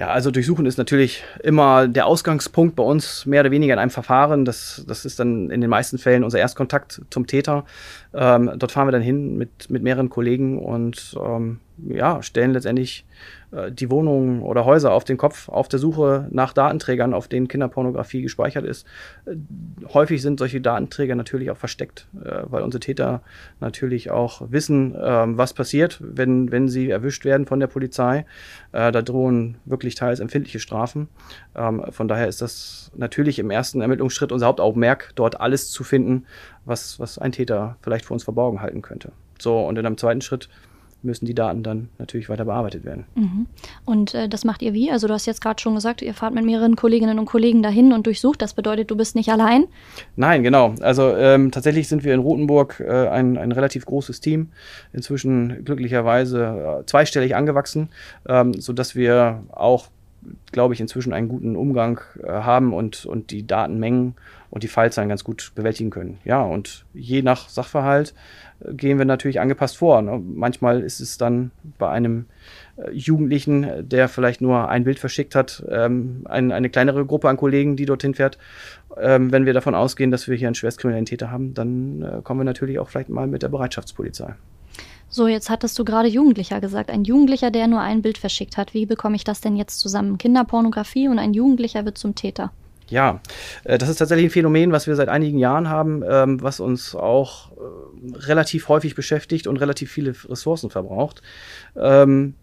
Ja, 0.00 0.06
also 0.08 0.30
Durchsuchen 0.30 0.64
ist 0.64 0.78
natürlich 0.78 1.22
immer 1.42 1.86
der 1.86 2.06
Ausgangspunkt 2.06 2.74
bei 2.74 2.82
uns 2.82 3.26
mehr 3.26 3.42
oder 3.42 3.50
weniger 3.50 3.74
in 3.74 3.78
einem 3.78 3.90
Verfahren. 3.90 4.46
Das, 4.46 4.82
das 4.88 5.04
ist 5.04 5.20
dann 5.20 5.50
in 5.50 5.60
den 5.60 5.68
meisten 5.68 5.98
Fällen 5.98 6.24
unser 6.24 6.38
Erstkontakt 6.38 7.02
zum 7.10 7.26
Täter. 7.26 7.66
Ähm, 8.14 8.50
dort 8.56 8.72
fahren 8.72 8.88
wir 8.88 8.92
dann 8.92 9.02
hin 9.02 9.36
mit, 9.36 9.68
mit 9.68 9.82
mehreren 9.82 10.08
Kollegen 10.08 10.58
und 10.58 11.14
ähm, 11.22 11.60
ja, 11.88 12.22
stellen 12.22 12.52
letztendlich 12.52 13.04
äh, 13.52 13.72
die 13.72 13.90
Wohnungen 13.90 14.42
oder 14.42 14.64
Häuser 14.64 14.92
auf 14.92 15.04
den 15.04 15.16
Kopf 15.16 15.48
auf 15.48 15.68
der 15.68 15.78
Suche 15.78 16.28
nach 16.30 16.52
Datenträgern, 16.52 17.14
auf 17.14 17.28
denen 17.28 17.48
Kinderpornografie 17.48 18.22
gespeichert 18.22 18.64
ist. 18.64 18.86
Äh, 19.26 19.36
häufig 19.92 20.22
sind 20.22 20.38
solche 20.38 20.60
Datenträger 20.60 21.14
natürlich 21.14 21.50
auch 21.50 21.56
versteckt, 21.56 22.06
äh, 22.24 22.42
weil 22.44 22.62
unsere 22.62 22.80
Täter 22.80 23.22
natürlich 23.60 24.10
auch 24.10 24.42
wissen, 24.50 24.96
ähm, 25.00 25.36
was 25.36 25.54
passiert, 25.54 25.98
wenn, 26.00 26.50
wenn 26.50 26.68
sie 26.68 26.90
erwischt 26.90 27.24
werden 27.24 27.46
von 27.46 27.60
der 27.60 27.66
Polizei. 27.66 28.24
Da 28.72 28.90
drohen 28.90 29.58
wirklich 29.64 29.96
teils 29.96 30.20
empfindliche 30.20 30.60
Strafen. 30.60 31.08
Ähm, 31.56 31.84
von 31.90 32.06
daher 32.06 32.28
ist 32.28 32.40
das 32.40 32.92
natürlich 32.96 33.38
im 33.40 33.50
ersten 33.50 33.80
Ermittlungsschritt 33.80 34.30
unser 34.30 34.46
Hauptaugenmerk, 34.46 35.10
dort 35.16 35.40
alles 35.40 35.70
zu 35.70 35.82
finden, 35.82 36.24
was, 36.64 37.00
was 37.00 37.18
ein 37.18 37.32
Täter 37.32 37.76
vielleicht 37.82 38.04
vor 38.04 38.14
uns 38.14 38.22
verborgen 38.22 38.60
halten 38.60 38.82
könnte. 38.82 39.12
So, 39.40 39.58
und 39.60 39.76
in 39.78 39.86
einem 39.86 39.96
zweiten 39.96 40.20
Schritt 40.20 40.48
müssen 41.02 41.24
die 41.26 41.34
Daten 41.34 41.62
dann 41.62 41.88
natürlich 41.98 42.28
weiter 42.28 42.44
bearbeitet 42.44 42.84
werden. 42.84 43.04
Mhm. 43.14 43.46
Und 43.84 44.14
äh, 44.14 44.28
das 44.28 44.44
macht 44.44 44.62
ihr 44.62 44.72
wie? 44.72 44.90
Also 44.90 45.06
du 45.06 45.14
hast 45.14 45.26
jetzt 45.26 45.40
gerade 45.40 45.60
schon 45.60 45.74
gesagt, 45.74 46.02
ihr 46.02 46.14
fahrt 46.14 46.34
mit 46.34 46.44
mehreren 46.44 46.76
Kolleginnen 46.76 47.18
und 47.18 47.26
Kollegen 47.26 47.62
dahin 47.62 47.92
und 47.92 48.06
durchsucht. 48.06 48.42
Das 48.42 48.54
bedeutet, 48.54 48.90
du 48.90 48.96
bist 48.96 49.14
nicht 49.14 49.30
allein? 49.30 49.66
Nein, 50.16 50.42
genau. 50.42 50.74
Also 50.80 51.14
ähm, 51.16 51.50
tatsächlich 51.50 51.88
sind 51.88 52.04
wir 52.04 52.14
in 52.14 52.20
Rothenburg 52.20 52.80
äh, 52.80 53.08
ein, 53.08 53.38
ein 53.38 53.52
relativ 53.52 53.86
großes 53.86 54.20
Team, 54.20 54.48
inzwischen 54.92 55.64
glücklicherweise 55.64 56.80
äh, 56.82 56.86
zweistellig 56.86 57.34
angewachsen, 57.34 57.88
ähm, 58.28 58.54
sodass 58.54 58.94
wir 58.94 59.42
auch 59.50 59.88
glaube 60.52 60.74
ich, 60.74 60.80
inzwischen 60.80 61.12
einen 61.12 61.28
guten 61.28 61.56
Umgang 61.56 62.00
äh, 62.22 62.28
haben 62.28 62.72
und, 62.72 63.06
und 63.06 63.30
die 63.30 63.46
Datenmengen 63.46 64.14
und 64.50 64.62
die 64.62 64.68
Fallzahlen 64.68 65.08
ganz 65.08 65.24
gut 65.24 65.52
bewältigen 65.54 65.90
können. 65.90 66.18
Ja, 66.24 66.42
und 66.42 66.84
je 66.92 67.22
nach 67.22 67.48
Sachverhalt 67.48 68.14
äh, 68.60 68.74
gehen 68.74 68.98
wir 68.98 69.04
natürlich 69.04 69.40
angepasst 69.40 69.76
vor. 69.76 70.02
Ne? 70.02 70.20
Manchmal 70.22 70.80
ist 70.80 71.00
es 71.00 71.18
dann 71.18 71.52
bei 71.78 71.88
einem 71.88 72.26
äh, 72.76 72.90
Jugendlichen, 72.90 73.88
der 73.88 74.08
vielleicht 74.08 74.40
nur 74.40 74.68
ein 74.68 74.84
Bild 74.84 74.98
verschickt 74.98 75.34
hat, 75.34 75.64
ähm, 75.70 76.22
ein, 76.28 76.52
eine 76.52 76.68
kleinere 76.68 77.06
Gruppe 77.06 77.28
an 77.28 77.36
Kollegen, 77.36 77.76
die 77.76 77.86
dorthin 77.86 78.14
fährt. 78.14 78.38
Ähm, 79.00 79.30
wenn 79.32 79.46
wir 79.46 79.52
davon 79.52 79.74
ausgehen, 79.74 80.10
dass 80.10 80.28
wir 80.28 80.36
hier 80.36 80.48
einen 80.48 80.56
schwerstkriminellen 80.56 81.06
Täter 81.06 81.30
haben, 81.30 81.54
dann 81.54 82.02
äh, 82.02 82.20
kommen 82.22 82.40
wir 82.40 82.44
natürlich 82.44 82.78
auch 82.80 82.88
vielleicht 82.88 83.08
mal 83.08 83.26
mit 83.26 83.42
der 83.42 83.48
Bereitschaftspolizei. 83.48 84.34
So, 85.12 85.26
jetzt 85.26 85.50
hattest 85.50 85.76
du 85.78 85.84
gerade 85.84 86.08
Jugendlicher 86.08 86.60
gesagt. 86.60 86.88
Ein 86.88 87.02
Jugendlicher, 87.02 87.50
der 87.50 87.66
nur 87.66 87.80
ein 87.80 88.00
Bild 88.00 88.16
verschickt 88.16 88.56
hat. 88.56 88.74
Wie 88.74 88.86
bekomme 88.86 89.16
ich 89.16 89.24
das 89.24 89.40
denn 89.40 89.56
jetzt 89.56 89.80
zusammen? 89.80 90.18
Kinderpornografie 90.18 91.08
und 91.08 91.18
ein 91.18 91.34
Jugendlicher 91.34 91.84
wird 91.84 91.98
zum 91.98 92.14
Täter. 92.14 92.52
Ja, 92.90 93.20
äh, 93.64 93.78
das 93.78 93.88
ist 93.88 93.96
tatsächlich 93.96 94.26
ein 94.26 94.32
Phänomen, 94.32 94.72
was 94.72 94.86
wir 94.86 94.96
seit 94.96 95.08
einigen 95.08 95.38
Jahren 95.38 95.68
haben, 95.68 96.02
ähm, 96.06 96.42
was 96.42 96.60
uns 96.60 96.94
auch 96.94 97.52
äh, 97.52 98.16
relativ 98.16 98.68
häufig 98.68 98.94
beschäftigt 98.94 99.46
und 99.46 99.56
relativ 99.56 99.90
viele 99.90 100.12
Ressourcen 100.28 100.70
verbraucht. 100.70 101.22
Ähm, 101.76 102.34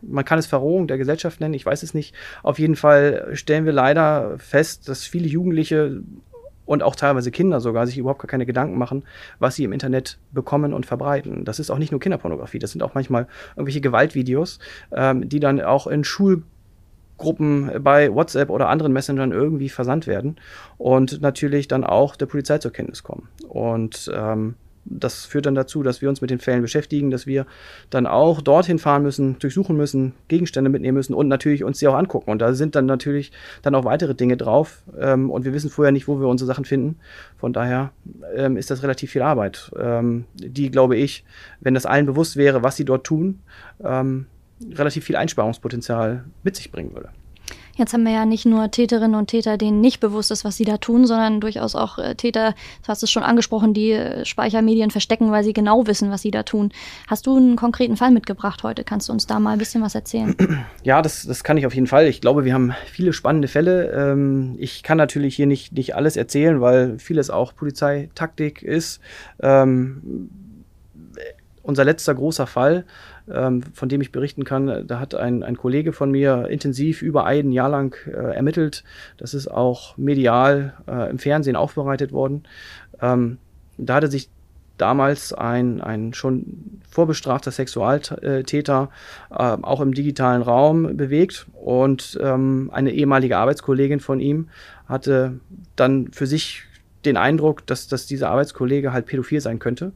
man 0.00 0.24
kann 0.24 0.38
es 0.38 0.46
Verrohung 0.46 0.88
der 0.88 0.98
Gesellschaft 0.98 1.40
nennen, 1.40 1.54
ich 1.54 1.64
weiß 1.64 1.82
es 1.84 1.94
nicht. 1.94 2.14
Auf 2.42 2.58
jeden 2.58 2.74
Fall 2.74 3.28
stellen 3.34 3.66
wir 3.66 3.72
leider 3.72 4.38
fest, 4.38 4.88
dass 4.88 5.04
viele 5.04 5.28
Jugendliche 5.28 6.02
und 6.64 6.82
auch 6.82 6.96
teilweise 6.96 7.30
Kinder 7.30 7.60
sogar 7.60 7.86
sich 7.86 7.98
überhaupt 7.98 8.20
gar 8.20 8.28
keine 8.28 8.46
Gedanken 8.46 8.78
machen, 8.78 9.04
was 9.38 9.56
sie 9.56 9.64
im 9.64 9.72
Internet 9.72 10.18
bekommen 10.32 10.72
und 10.72 10.86
verbreiten. 10.86 11.44
Das 11.44 11.58
ist 11.58 11.70
auch 11.70 11.78
nicht 11.78 11.92
nur 11.92 12.00
Kinderpornografie, 12.00 12.58
das 12.58 12.72
sind 12.72 12.82
auch 12.82 12.94
manchmal 12.94 13.26
irgendwelche 13.56 13.80
Gewaltvideos, 13.80 14.58
ähm, 14.92 15.28
die 15.28 15.40
dann 15.40 15.60
auch 15.60 15.86
in 15.86 16.02
Schulgruppen 17.22 17.70
bei 17.82 18.12
WhatsApp 18.12 18.50
oder 18.50 18.68
anderen 18.68 18.92
Messengern 18.92 19.32
irgendwie 19.32 19.68
versandt 19.68 20.06
werden 20.06 20.36
und 20.78 21.20
natürlich 21.22 21.68
dann 21.68 21.84
auch 21.84 22.16
der 22.16 22.26
Polizei 22.26 22.58
zur 22.58 22.72
Kenntnis 22.72 23.02
kommen. 23.02 23.28
Und 23.48 24.10
ähm, 24.14 24.54
das 24.84 25.24
führt 25.24 25.46
dann 25.46 25.54
dazu, 25.54 25.84
dass 25.84 26.02
wir 26.02 26.08
uns 26.08 26.20
mit 26.20 26.30
den 26.30 26.40
Fällen 26.40 26.60
beschäftigen, 26.60 27.12
dass 27.12 27.24
wir 27.24 27.46
dann 27.90 28.08
auch 28.08 28.40
dorthin 28.40 28.80
fahren 28.80 29.04
müssen, 29.04 29.38
durchsuchen 29.38 29.76
müssen, 29.76 30.12
Gegenstände 30.26 30.70
mitnehmen 30.70 30.96
müssen 30.96 31.14
und 31.14 31.28
natürlich 31.28 31.62
uns 31.62 31.78
die 31.78 31.86
auch 31.86 31.94
angucken. 31.94 32.32
Und 32.32 32.40
da 32.40 32.52
sind 32.52 32.74
dann 32.74 32.86
natürlich 32.86 33.30
dann 33.62 33.76
auch 33.76 33.84
weitere 33.84 34.16
Dinge 34.16 34.36
drauf. 34.36 34.82
Ähm, 34.98 35.30
und 35.30 35.44
wir 35.44 35.52
wissen 35.52 35.70
vorher 35.70 35.92
nicht, 35.92 36.08
wo 36.08 36.18
wir 36.18 36.26
unsere 36.26 36.48
Sachen 36.48 36.64
finden. 36.64 36.98
Von 37.36 37.52
daher 37.52 37.92
ähm, 38.34 38.56
ist 38.56 38.72
das 38.72 38.82
relativ 38.82 39.12
viel 39.12 39.22
Arbeit, 39.22 39.70
ähm, 39.78 40.24
die, 40.34 40.70
glaube 40.70 40.96
ich, 40.96 41.24
wenn 41.60 41.74
das 41.74 41.86
allen 41.86 42.06
bewusst 42.06 42.36
wäre, 42.36 42.64
was 42.64 42.74
sie 42.74 42.84
dort 42.84 43.04
tun, 43.04 43.38
ähm, 43.84 44.26
relativ 44.72 45.04
viel 45.04 45.16
Einsparungspotenzial 45.16 46.24
mit 46.42 46.56
sich 46.56 46.70
bringen 46.70 46.94
würde. 46.94 47.10
Jetzt 47.74 47.94
haben 47.94 48.04
wir 48.04 48.12
ja 48.12 48.26
nicht 48.26 48.44
nur 48.44 48.70
Täterinnen 48.70 49.14
und 49.14 49.28
Täter, 49.28 49.56
denen 49.56 49.80
nicht 49.80 50.00
bewusst 50.00 50.30
ist, 50.30 50.44
was 50.44 50.56
sie 50.56 50.64
da 50.64 50.76
tun, 50.76 51.06
sondern 51.06 51.40
durchaus 51.40 51.74
auch 51.74 51.98
äh, 51.98 52.14
Täter, 52.14 52.54
du 52.82 52.88
hast 52.88 53.02
es 53.02 53.10
schon 53.10 53.22
angesprochen, 53.22 53.72
die 53.72 53.92
äh, 53.92 54.26
Speichermedien 54.26 54.90
verstecken, 54.90 55.30
weil 55.30 55.42
sie 55.42 55.54
genau 55.54 55.86
wissen, 55.86 56.10
was 56.10 56.20
sie 56.20 56.30
da 56.30 56.42
tun. 56.42 56.70
Hast 57.06 57.26
du 57.26 57.36
einen 57.36 57.56
konkreten 57.56 57.96
Fall 57.96 58.10
mitgebracht 58.10 58.62
heute? 58.62 58.84
Kannst 58.84 59.08
du 59.08 59.12
uns 59.12 59.26
da 59.26 59.40
mal 59.40 59.52
ein 59.52 59.58
bisschen 59.58 59.82
was 59.82 59.94
erzählen? 59.94 60.36
Ja, 60.84 61.00
das, 61.00 61.24
das 61.24 61.44
kann 61.44 61.56
ich 61.56 61.66
auf 61.66 61.74
jeden 61.74 61.86
Fall. 61.86 62.06
Ich 62.08 62.20
glaube, 62.20 62.44
wir 62.44 62.54
haben 62.54 62.74
viele 62.86 63.12
spannende 63.12 63.46
Fälle. 63.46 63.90
Ähm, 63.92 64.56
ich 64.58 64.82
kann 64.82 64.98
natürlich 64.98 65.36
hier 65.36 65.46
nicht, 65.46 65.72
nicht 65.72 65.94
alles 65.94 66.16
erzählen, 66.16 66.60
weil 66.60 66.98
vieles 66.98 67.30
auch 67.30 67.54
Polizeitaktik 67.54 68.62
ist. 68.62 69.00
Ähm, 69.40 70.28
unser 71.62 71.84
letzter 71.84 72.14
großer 72.14 72.46
Fall 72.46 72.84
ähm, 73.30 73.62
von 73.74 73.88
dem 73.88 74.00
ich 74.00 74.12
berichten 74.12 74.44
kann. 74.44 74.86
Da 74.86 75.00
hat 75.00 75.14
ein, 75.14 75.42
ein 75.42 75.56
Kollege 75.56 75.92
von 75.92 76.10
mir 76.10 76.48
intensiv 76.48 77.02
über 77.02 77.24
ein 77.24 77.52
Jahr 77.52 77.68
lang 77.68 77.96
äh, 78.06 78.34
ermittelt. 78.34 78.84
Das 79.16 79.34
ist 79.34 79.48
auch 79.48 79.96
medial 79.96 80.74
äh, 80.88 81.10
im 81.10 81.18
Fernsehen 81.18 81.56
aufbereitet 81.56 82.12
worden. 82.12 82.44
Ähm, 83.00 83.38
da 83.78 83.94
hatte 83.94 84.08
sich 84.08 84.28
damals 84.78 85.32
ein, 85.32 85.80
ein 85.80 86.12
schon 86.14 86.80
vorbestrafter 86.90 87.50
Sexualtäter 87.50 88.90
äh, 89.30 89.34
auch 89.34 89.80
im 89.80 89.94
digitalen 89.94 90.42
Raum 90.42 90.96
bewegt 90.96 91.46
und 91.54 92.18
ähm, 92.20 92.70
eine 92.72 92.90
ehemalige 92.92 93.36
Arbeitskollegin 93.36 94.00
von 94.00 94.18
ihm 94.18 94.48
hatte 94.86 95.40
dann 95.76 96.10
für 96.12 96.26
sich 96.26 96.64
den 97.04 97.16
Eindruck, 97.16 97.66
dass, 97.66 97.86
dass 97.86 98.06
dieser 98.06 98.30
Arbeitskollege 98.30 98.92
halt 98.92 99.06
pädophil 99.06 99.40
sein 99.40 99.58
könnte 99.58 99.92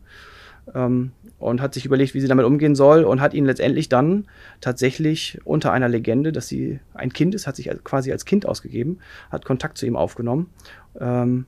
ähm, 0.74 1.12
und 1.38 1.60
hat 1.60 1.74
sich 1.74 1.84
überlegt, 1.84 2.14
wie 2.14 2.20
sie 2.20 2.28
damit 2.28 2.46
umgehen 2.46 2.74
soll 2.74 3.04
und 3.04 3.20
hat 3.20 3.34
ihn 3.34 3.44
letztendlich 3.44 3.88
dann 3.88 4.26
tatsächlich 4.60 5.38
unter 5.44 5.72
einer 5.72 5.88
Legende, 5.88 6.32
dass 6.32 6.48
sie 6.48 6.80
ein 6.94 7.12
Kind 7.12 7.34
ist, 7.34 7.46
hat 7.46 7.56
sich 7.56 7.70
quasi 7.84 8.12
als 8.12 8.24
Kind 8.24 8.46
ausgegeben, 8.46 8.98
hat 9.30 9.44
Kontakt 9.44 9.76
zu 9.78 9.86
ihm 9.86 9.96
aufgenommen, 9.96 10.50
ähm, 10.98 11.44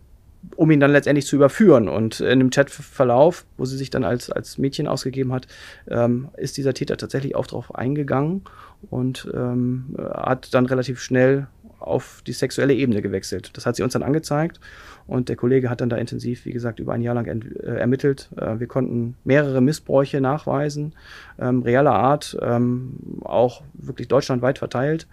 um 0.57 0.71
ihn 0.71 0.81
dann 0.81 0.93
letztendlich 0.93 1.27
zu 1.27 1.37
überführen. 1.37 1.89
Und 1.89 2.21
in 2.21 2.39
dem 2.39 2.51
Chatverlauf, 2.51 3.45
wo 3.57 3.65
sie 3.65 3.77
sich 3.77 3.91
dann 3.91 4.05
als, 4.05 4.31
als 4.31 4.59
Mädchen 4.59 4.87
ausgegeben 4.87 5.33
hat, 5.33 5.47
ähm, 5.89 6.29
ist 6.37 6.59
dieser 6.59 6.75
Täter 6.75 6.97
tatsächlich 6.97 7.35
auch 7.35 7.47
darauf 7.47 7.75
eingegangen 7.75 8.43
und 8.91 9.29
ähm, 9.35 9.97
hat 9.99 10.53
dann 10.55 10.67
relativ 10.67 11.01
schnell 11.01 11.49
auf 11.79 12.23
die 12.27 12.33
sexuelle 12.33 12.75
Ebene 12.75 13.03
gewechselt. 13.03 13.57
Das 13.57 13.67
hat 13.67 13.77
sie 13.77 13.83
uns 13.83 13.93
dann 13.93 14.03
angezeigt 14.03 14.61
und 15.07 15.29
der 15.29 15.37
Kollege 15.37 15.71
hat 15.71 15.81
dann 15.81 15.89
da 15.89 15.97
intensiv, 15.97 16.45
wie 16.45 16.53
gesagt, 16.53 16.81
über 16.81 16.93
ein 16.93 17.03
Jahr 17.03 17.15
lang 17.15 17.27
äh, 17.27 17.77
ermittelt. 17.77 18.31
Äh, 18.37 18.61
wir 18.61 18.67
konnten 18.67 19.17
mehrere 19.25 19.61
Missbräuche 19.61 20.21
nachweisen, 20.21 20.95
ähm, 21.39 21.63
realer 21.63 21.95
Art, 21.95 22.37
ähm, 22.43 23.21
auch 23.23 23.63
wirklich 23.73 24.09
deutschlandweit 24.09 24.59
verteilt, 24.59 25.07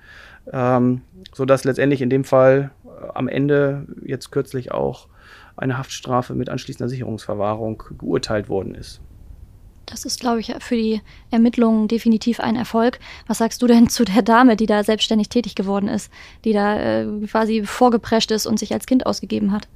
ähm, 0.51 1.01
sodass 1.34 1.63
letztendlich 1.63 2.01
in 2.01 2.10
dem 2.10 2.25
Fall 2.25 2.72
äh, 2.86 3.07
am 3.13 3.27
Ende 3.27 3.88
jetzt 4.03 4.31
kürzlich 4.31 4.72
auch 4.72 5.07
eine 5.55 5.77
Haftstrafe 5.77 6.36
mit 6.36 6.50
anschließender 6.50 6.89
Sicherungsverwahrung 6.89 7.81
geurteilt 7.98 8.50
worden 8.50 8.75
ist. 8.75 9.00
Das 9.86 10.06
ist, 10.06 10.20
glaube 10.20 10.39
ich, 10.39 10.54
für 10.60 10.75
die 10.75 11.01
Ermittlungen 11.32 11.88
definitiv 11.88 12.39
ein 12.39 12.56
Erfolg. 12.56 13.00
Was 13.27 13.38
sagst 13.38 13.62
du 13.62 13.68
denn 13.68 13.89
zu 13.89 14.04
der 14.06 14.22
Dame, 14.22 14.56
die 14.56 14.65
da 14.65 14.84
selbstständig 14.84 15.30
tätig 15.30 15.56
geworden 15.56 15.88
ist, 15.88 16.12
die 16.44 16.54
da 16.54 17.01
äh, 17.01 17.08
quasi 17.27 17.63
vorgeprescht 17.63 18.32
ist 18.32 18.46
und 18.46 18.60
sich 18.60 18.74
als 18.74 18.86
Kind 18.86 19.06
ausgegeben 19.06 19.51
hat? 19.51 19.68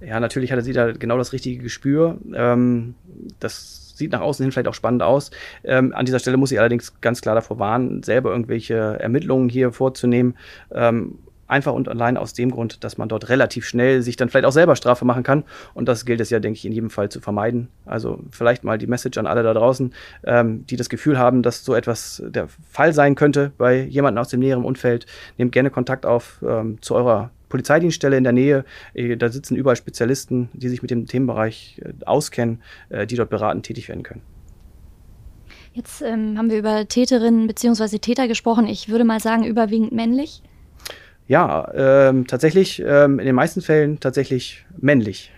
Ja, 0.00 0.20
natürlich 0.20 0.52
hatte 0.52 0.62
sie 0.62 0.72
da 0.72 0.92
genau 0.92 1.16
das 1.16 1.32
richtige 1.32 1.62
Gespür. 1.62 2.18
Ähm, 2.34 2.94
das 3.40 3.96
sieht 3.96 4.12
nach 4.12 4.20
außen 4.20 4.42
hin 4.42 4.52
vielleicht 4.52 4.68
auch 4.68 4.74
spannend 4.74 5.02
aus. 5.02 5.30
Ähm, 5.64 5.94
an 5.94 6.04
dieser 6.04 6.18
Stelle 6.18 6.36
muss 6.36 6.52
ich 6.52 6.58
allerdings 6.58 7.00
ganz 7.00 7.22
klar 7.22 7.34
davor 7.34 7.58
warnen, 7.58 8.02
selber 8.02 8.30
irgendwelche 8.30 8.74
Ermittlungen 8.74 9.48
hier 9.48 9.72
vorzunehmen. 9.72 10.36
Ähm, 10.70 11.18
Einfach 11.48 11.72
und 11.72 11.88
allein 11.88 12.16
aus 12.16 12.32
dem 12.32 12.50
Grund, 12.50 12.82
dass 12.84 12.98
man 12.98 13.08
dort 13.08 13.28
relativ 13.28 13.66
schnell 13.66 14.02
sich 14.02 14.16
dann 14.16 14.28
vielleicht 14.28 14.46
auch 14.46 14.52
selber 14.52 14.76
Strafe 14.76 15.04
machen 15.04 15.22
kann. 15.22 15.44
Und 15.74 15.88
das 15.88 16.04
gilt 16.04 16.20
es 16.20 16.30
ja, 16.30 16.40
denke 16.40 16.58
ich, 16.58 16.64
in 16.64 16.72
jedem 16.72 16.90
Fall 16.90 17.08
zu 17.08 17.20
vermeiden. 17.20 17.68
Also 17.84 18.20
vielleicht 18.30 18.64
mal 18.64 18.78
die 18.78 18.86
Message 18.86 19.18
an 19.18 19.26
alle 19.26 19.42
da 19.42 19.54
draußen, 19.54 19.92
ähm, 20.24 20.66
die 20.66 20.76
das 20.76 20.88
Gefühl 20.88 21.18
haben, 21.18 21.42
dass 21.42 21.64
so 21.64 21.74
etwas 21.74 22.22
der 22.26 22.48
Fall 22.68 22.92
sein 22.92 23.14
könnte 23.14 23.52
bei 23.58 23.82
jemandem 23.82 24.20
aus 24.20 24.28
dem 24.28 24.40
näheren 24.40 24.64
Umfeld. 24.64 25.06
Nehmt 25.38 25.52
gerne 25.52 25.70
Kontakt 25.70 26.06
auf 26.06 26.42
ähm, 26.46 26.80
zu 26.82 26.94
eurer 26.94 27.30
Polizeidienststelle 27.48 28.16
in 28.16 28.24
der 28.24 28.32
Nähe. 28.32 28.64
Äh, 28.94 29.16
da 29.16 29.28
sitzen 29.28 29.56
überall 29.56 29.76
Spezialisten, 29.76 30.48
die 30.52 30.68
sich 30.68 30.82
mit 30.82 30.90
dem 30.90 31.06
Themenbereich 31.06 31.80
äh, 31.84 31.92
auskennen, 32.04 32.62
äh, 32.88 33.06
die 33.06 33.16
dort 33.16 33.30
beratend 33.30 33.66
tätig 33.66 33.88
werden 33.88 34.02
können. 34.02 34.22
Jetzt 35.72 36.00
ähm, 36.00 36.38
haben 36.38 36.50
wir 36.50 36.58
über 36.58 36.88
Täterinnen 36.88 37.46
bzw. 37.46 37.98
Täter 37.98 38.28
gesprochen. 38.28 38.66
Ich 38.66 38.88
würde 38.88 39.04
mal 39.04 39.20
sagen, 39.20 39.44
überwiegend 39.44 39.92
männlich. 39.92 40.42
Ja, 41.28 41.70
ähm, 41.74 42.26
tatsächlich, 42.26 42.82
ähm, 42.86 43.18
in 43.18 43.26
den 43.26 43.34
meisten 43.34 43.60
Fällen 43.60 43.98
tatsächlich 44.00 44.64
männlich. 44.78 45.32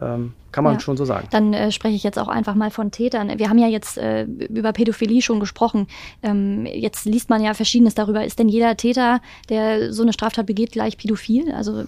Ähm, 0.00 0.34
kann 0.52 0.64
man 0.64 0.74
ja. 0.74 0.80
schon 0.80 0.96
so 0.96 1.04
sagen. 1.04 1.28
Dann 1.30 1.52
äh, 1.52 1.70
spreche 1.72 1.94
ich 1.94 2.02
jetzt 2.02 2.18
auch 2.18 2.28
einfach 2.28 2.54
mal 2.54 2.70
von 2.70 2.90
Tätern. 2.90 3.38
Wir 3.38 3.48
haben 3.48 3.58
ja 3.58 3.68
jetzt 3.68 3.98
äh, 3.98 4.24
über 4.24 4.72
Pädophilie 4.72 5.22
schon 5.22 5.40
gesprochen. 5.40 5.86
Ähm, 6.22 6.66
jetzt 6.66 7.04
liest 7.06 7.28
man 7.30 7.42
ja 7.42 7.54
Verschiedenes 7.54 7.94
darüber. 7.94 8.24
Ist 8.24 8.38
denn 8.38 8.48
jeder 8.48 8.76
Täter, 8.76 9.20
der 9.48 9.92
so 9.92 10.02
eine 10.02 10.12
Straftat 10.12 10.46
begeht, 10.46 10.72
gleich 10.72 10.96
pädophil? 10.96 11.52
Also 11.52 11.84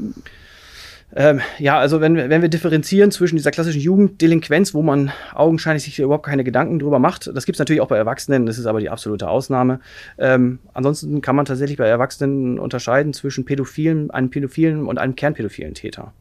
ähm, 1.14 1.40
ja, 1.58 1.78
also 1.78 2.00
wenn, 2.00 2.16
wenn 2.16 2.42
wir 2.42 2.48
differenzieren 2.48 3.10
zwischen 3.10 3.36
dieser 3.36 3.50
klassischen 3.50 3.80
Jugenddelinquenz, 3.80 4.74
wo 4.74 4.82
man 4.82 5.12
augenscheinlich 5.34 5.84
sich 5.84 5.98
überhaupt 5.98 6.24
keine 6.24 6.44
Gedanken 6.44 6.78
drüber 6.78 6.98
macht, 6.98 7.30
das 7.34 7.44
gibt 7.44 7.56
es 7.56 7.58
natürlich 7.58 7.82
auch 7.82 7.88
bei 7.88 7.98
Erwachsenen, 7.98 8.46
das 8.46 8.58
ist 8.58 8.66
aber 8.66 8.80
die 8.80 8.90
absolute 8.90 9.28
Ausnahme. 9.28 9.80
Ähm, 10.18 10.58
ansonsten 10.72 11.20
kann 11.20 11.36
man 11.36 11.44
tatsächlich 11.44 11.78
bei 11.78 11.86
Erwachsenen 11.86 12.58
unterscheiden 12.58 13.12
zwischen 13.12 13.44
Pädophilen, 13.44 14.10
einem 14.10 14.30
Pädophilen 14.30 14.86
und 14.86 14.98
einem 14.98 15.14
kernpädophilen 15.14 15.74
Täter. 15.74 16.12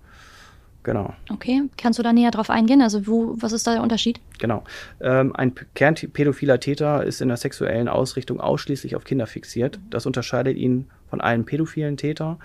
Genau. 0.84 1.14
Okay, 1.30 1.62
kannst 1.78 2.00
du 2.00 2.04
da 2.04 2.12
näher 2.12 2.32
drauf 2.32 2.50
eingehen? 2.50 2.82
Also 2.82 3.06
wo, 3.06 3.36
was 3.38 3.52
ist 3.52 3.68
da 3.68 3.74
der 3.74 3.84
Unterschied? 3.84 4.20
Genau. 4.40 4.64
Ähm, 5.00 5.36
ein 5.36 5.54
kernpädophiler 5.76 6.60
Täter 6.60 7.04
ist 7.04 7.22
in 7.22 7.28
der 7.28 7.38
sexuellen 7.38 7.88
Ausrichtung 7.88 8.40
ausschließlich 8.40 8.96
auf 8.96 9.04
Kinder 9.04 9.28
fixiert. 9.28 9.80
Das 9.92 10.08
unterscheidet 10.08 10.58
ihn 10.58 10.88
von 11.12 11.22
einem 11.22 11.46
pädophilen 11.46 11.98
Täter, 11.98 12.40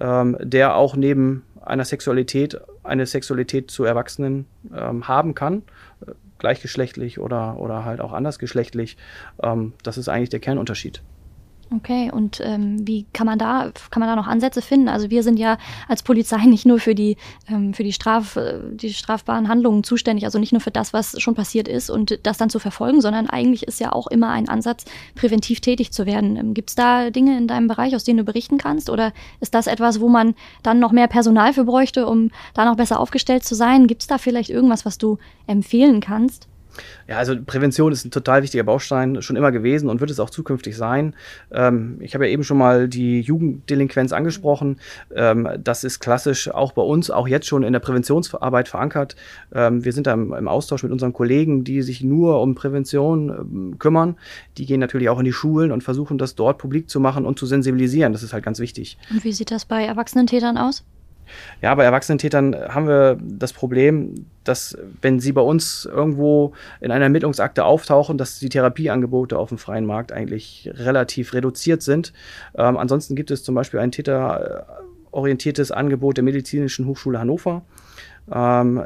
ähm, 0.00 0.36
der 0.40 0.74
auch 0.74 0.96
neben 0.96 1.44
einer 1.64 1.84
Sexualität 1.84 2.60
eine 2.82 3.06
Sexualität 3.06 3.70
zu 3.70 3.84
Erwachsenen 3.84 4.46
ähm, 4.74 5.06
haben 5.06 5.34
kann, 5.34 5.62
äh, 6.04 6.12
gleichgeschlechtlich 6.38 7.20
oder, 7.20 7.58
oder 7.58 7.84
halt 7.84 8.00
auch 8.00 8.12
andersgeschlechtlich. 8.12 8.96
Ähm, 9.42 9.74
das 9.84 9.98
ist 9.98 10.08
eigentlich 10.08 10.30
der 10.30 10.40
Kernunterschied. 10.40 11.02
Okay, 11.74 12.12
und 12.12 12.40
ähm, 12.44 12.86
wie 12.86 13.06
kann 13.12 13.26
man 13.26 13.40
da, 13.40 13.72
kann 13.90 13.98
man 13.98 14.08
da 14.08 14.14
noch 14.14 14.28
Ansätze 14.28 14.62
finden? 14.62 14.88
Also 14.88 15.10
wir 15.10 15.24
sind 15.24 15.36
ja 15.36 15.58
als 15.88 16.04
Polizei 16.04 16.36
nicht 16.46 16.64
nur 16.64 16.78
für 16.78 16.94
die, 16.94 17.16
ähm, 17.48 17.74
für 17.74 17.82
die, 17.82 17.92
Straf, 17.92 18.36
äh, 18.36 18.60
die 18.70 18.94
strafbaren 18.94 19.48
Handlungen 19.48 19.82
zuständig, 19.82 20.24
also 20.24 20.38
nicht 20.38 20.52
nur 20.52 20.60
für 20.60 20.70
das, 20.70 20.92
was 20.92 21.20
schon 21.20 21.34
passiert 21.34 21.66
ist 21.66 21.90
und 21.90 22.20
das 22.22 22.38
dann 22.38 22.50
zu 22.50 22.60
verfolgen, 22.60 23.00
sondern 23.00 23.28
eigentlich 23.28 23.64
ist 23.64 23.80
ja 23.80 23.92
auch 23.92 24.06
immer 24.06 24.30
ein 24.30 24.48
Ansatz, 24.48 24.84
präventiv 25.16 25.60
tätig 25.60 25.92
zu 25.92 26.06
werden. 26.06 26.36
Ähm, 26.36 26.54
Gibt 26.54 26.70
es 26.70 26.76
da 26.76 27.10
Dinge 27.10 27.36
in 27.36 27.48
deinem 27.48 27.66
Bereich, 27.66 27.96
aus 27.96 28.04
denen 28.04 28.18
du 28.18 28.24
berichten 28.24 28.58
kannst? 28.58 28.88
Oder 28.88 29.12
ist 29.40 29.54
das 29.54 29.66
etwas, 29.66 30.00
wo 30.00 30.08
man 30.08 30.36
dann 30.62 30.78
noch 30.78 30.92
mehr 30.92 31.08
Personal 31.08 31.52
für 31.52 31.64
bräuchte, 31.64 32.06
um 32.06 32.30
da 32.54 32.64
noch 32.64 32.76
besser 32.76 33.00
aufgestellt 33.00 33.42
zu 33.42 33.56
sein? 33.56 33.88
Gibt 33.88 34.02
es 34.02 34.08
da 34.08 34.18
vielleicht 34.18 34.50
irgendwas, 34.50 34.84
was 34.84 34.98
du 34.98 35.18
empfehlen 35.48 36.00
kannst? 36.00 36.46
Ja, 37.08 37.18
also 37.18 37.34
Prävention 37.44 37.92
ist 37.92 38.04
ein 38.04 38.10
total 38.10 38.42
wichtiger 38.42 38.64
Baustein, 38.64 39.22
schon 39.22 39.36
immer 39.36 39.52
gewesen 39.52 39.88
und 39.88 40.00
wird 40.00 40.10
es 40.10 40.20
auch 40.20 40.30
zukünftig 40.30 40.76
sein. 40.76 41.14
Ähm, 41.50 41.98
ich 42.00 42.14
habe 42.14 42.26
ja 42.26 42.32
eben 42.32 42.44
schon 42.44 42.58
mal 42.58 42.88
die 42.88 43.20
Jugenddelinquenz 43.20 44.12
angesprochen. 44.12 44.78
Ähm, 45.14 45.48
das 45.62 45.84
ist 45.84 46.00
klassisch 46.00 46.48
auch 46.48 46.72
bei 46.72 46.82
uns, 46.82 47.10
auch 47.10 47.28
jetzt 47.28 47.46
schon 47.46 47.62
in 47.62 47.72
der 47.72 47.80
Präventionsarbeit 47.80 48.68
verankert. 48.68 49.16
Ähm, 49.54 49.84
wir 49.84 49.92
sind 49.92 50.06
da 50.06 50.14
im, 50.14 50.32
im, 50.32 50.48
Austausch 50.48 50.82
mit 50.82 50.92
unseren 50.92 51.12
Kollegen, 51.12 51.64
die 51.64 51.82
sich 51.82 52.02
nur 52.02 52.40
um 52.40 52.54
Prävention 52.54 53.28
ähm, 53.28 53.78
kümmern. 53.78 54.16
Die 54.58 54.66
gehen 54.66 54.80
natürlich 54.80 55.08
auch 55.08 55.18
in 55.18 55.24
die 55.24 55.32
Schulen 55.32 55.72
und 55.72 55.82
versuchen 55.82 56.18
das 56.18 56.34
dort 56.34 56.58
publik 56.58 56.90
zu 56.90 57.00
machen 57.00 57.24
und 57.24 57.38
zu 57.38 57.46
sensibilisieren. 57.46 58.12
Das 58.12 58.22
ist 58.22 58.32
halt 58.32 58.44
ganz 58.44 58.58
wichtig. 58.58 58.98
Und 59.10 59.24
wie 59.24 59.32
sieht 59.32 59.50
das 59.50 59.64
bei 59.64 59.84
erwachsenen 59.84 60.26
Tätern 60.26 60.58
aus? 60.58 60.84
Ja, 61.62 61.74
bei 61.74 61.84
Erwachsenentätern 61.84 62.54
haben 62.54 62.86
wir 62.86 63.18
das 63.20 63.52
Problem, 63.52 64.26
dass 64.44 64.76
wenn 65.02 65.20
sie 65.20 65.32
bei 65.32 65.40
uns 65.40 65.84
irgendwo 65.84 66.52
in 66.80 66.90
einer 66.90 67.04
Ermittlungsakte 67.04 67.64
auftauchen, 67.64 68.18
dass 68.18 68.38
die 68.38 68.48
Therapieangebote 68.48 69.38
auf 69.38 69.48
dem 69.48 69.58
freien 69.58 69.86
Markt 69.86 70.12
eigentlich 70.12 70.70
relativ 70.74 71.34
reduziert 71.34 71.82
sind. 71.82 72.12
Ähm, 72.56 72.76
ansonsten 72.76 73.16
gibt 73.16 73.30
es 73.30 73.42
zum 73.42 73.54
Beispiel 73.54 73.80
ein 73.80 73.92
täterorientiertes 73.92 75.70
Angebot 75.72 76.16
der 76.16 76.24
Medizinischen 76.24 76.86
Hochschule 76.86 77.18
Hannover, 77.18 77.62
ähm, 78.32 78.82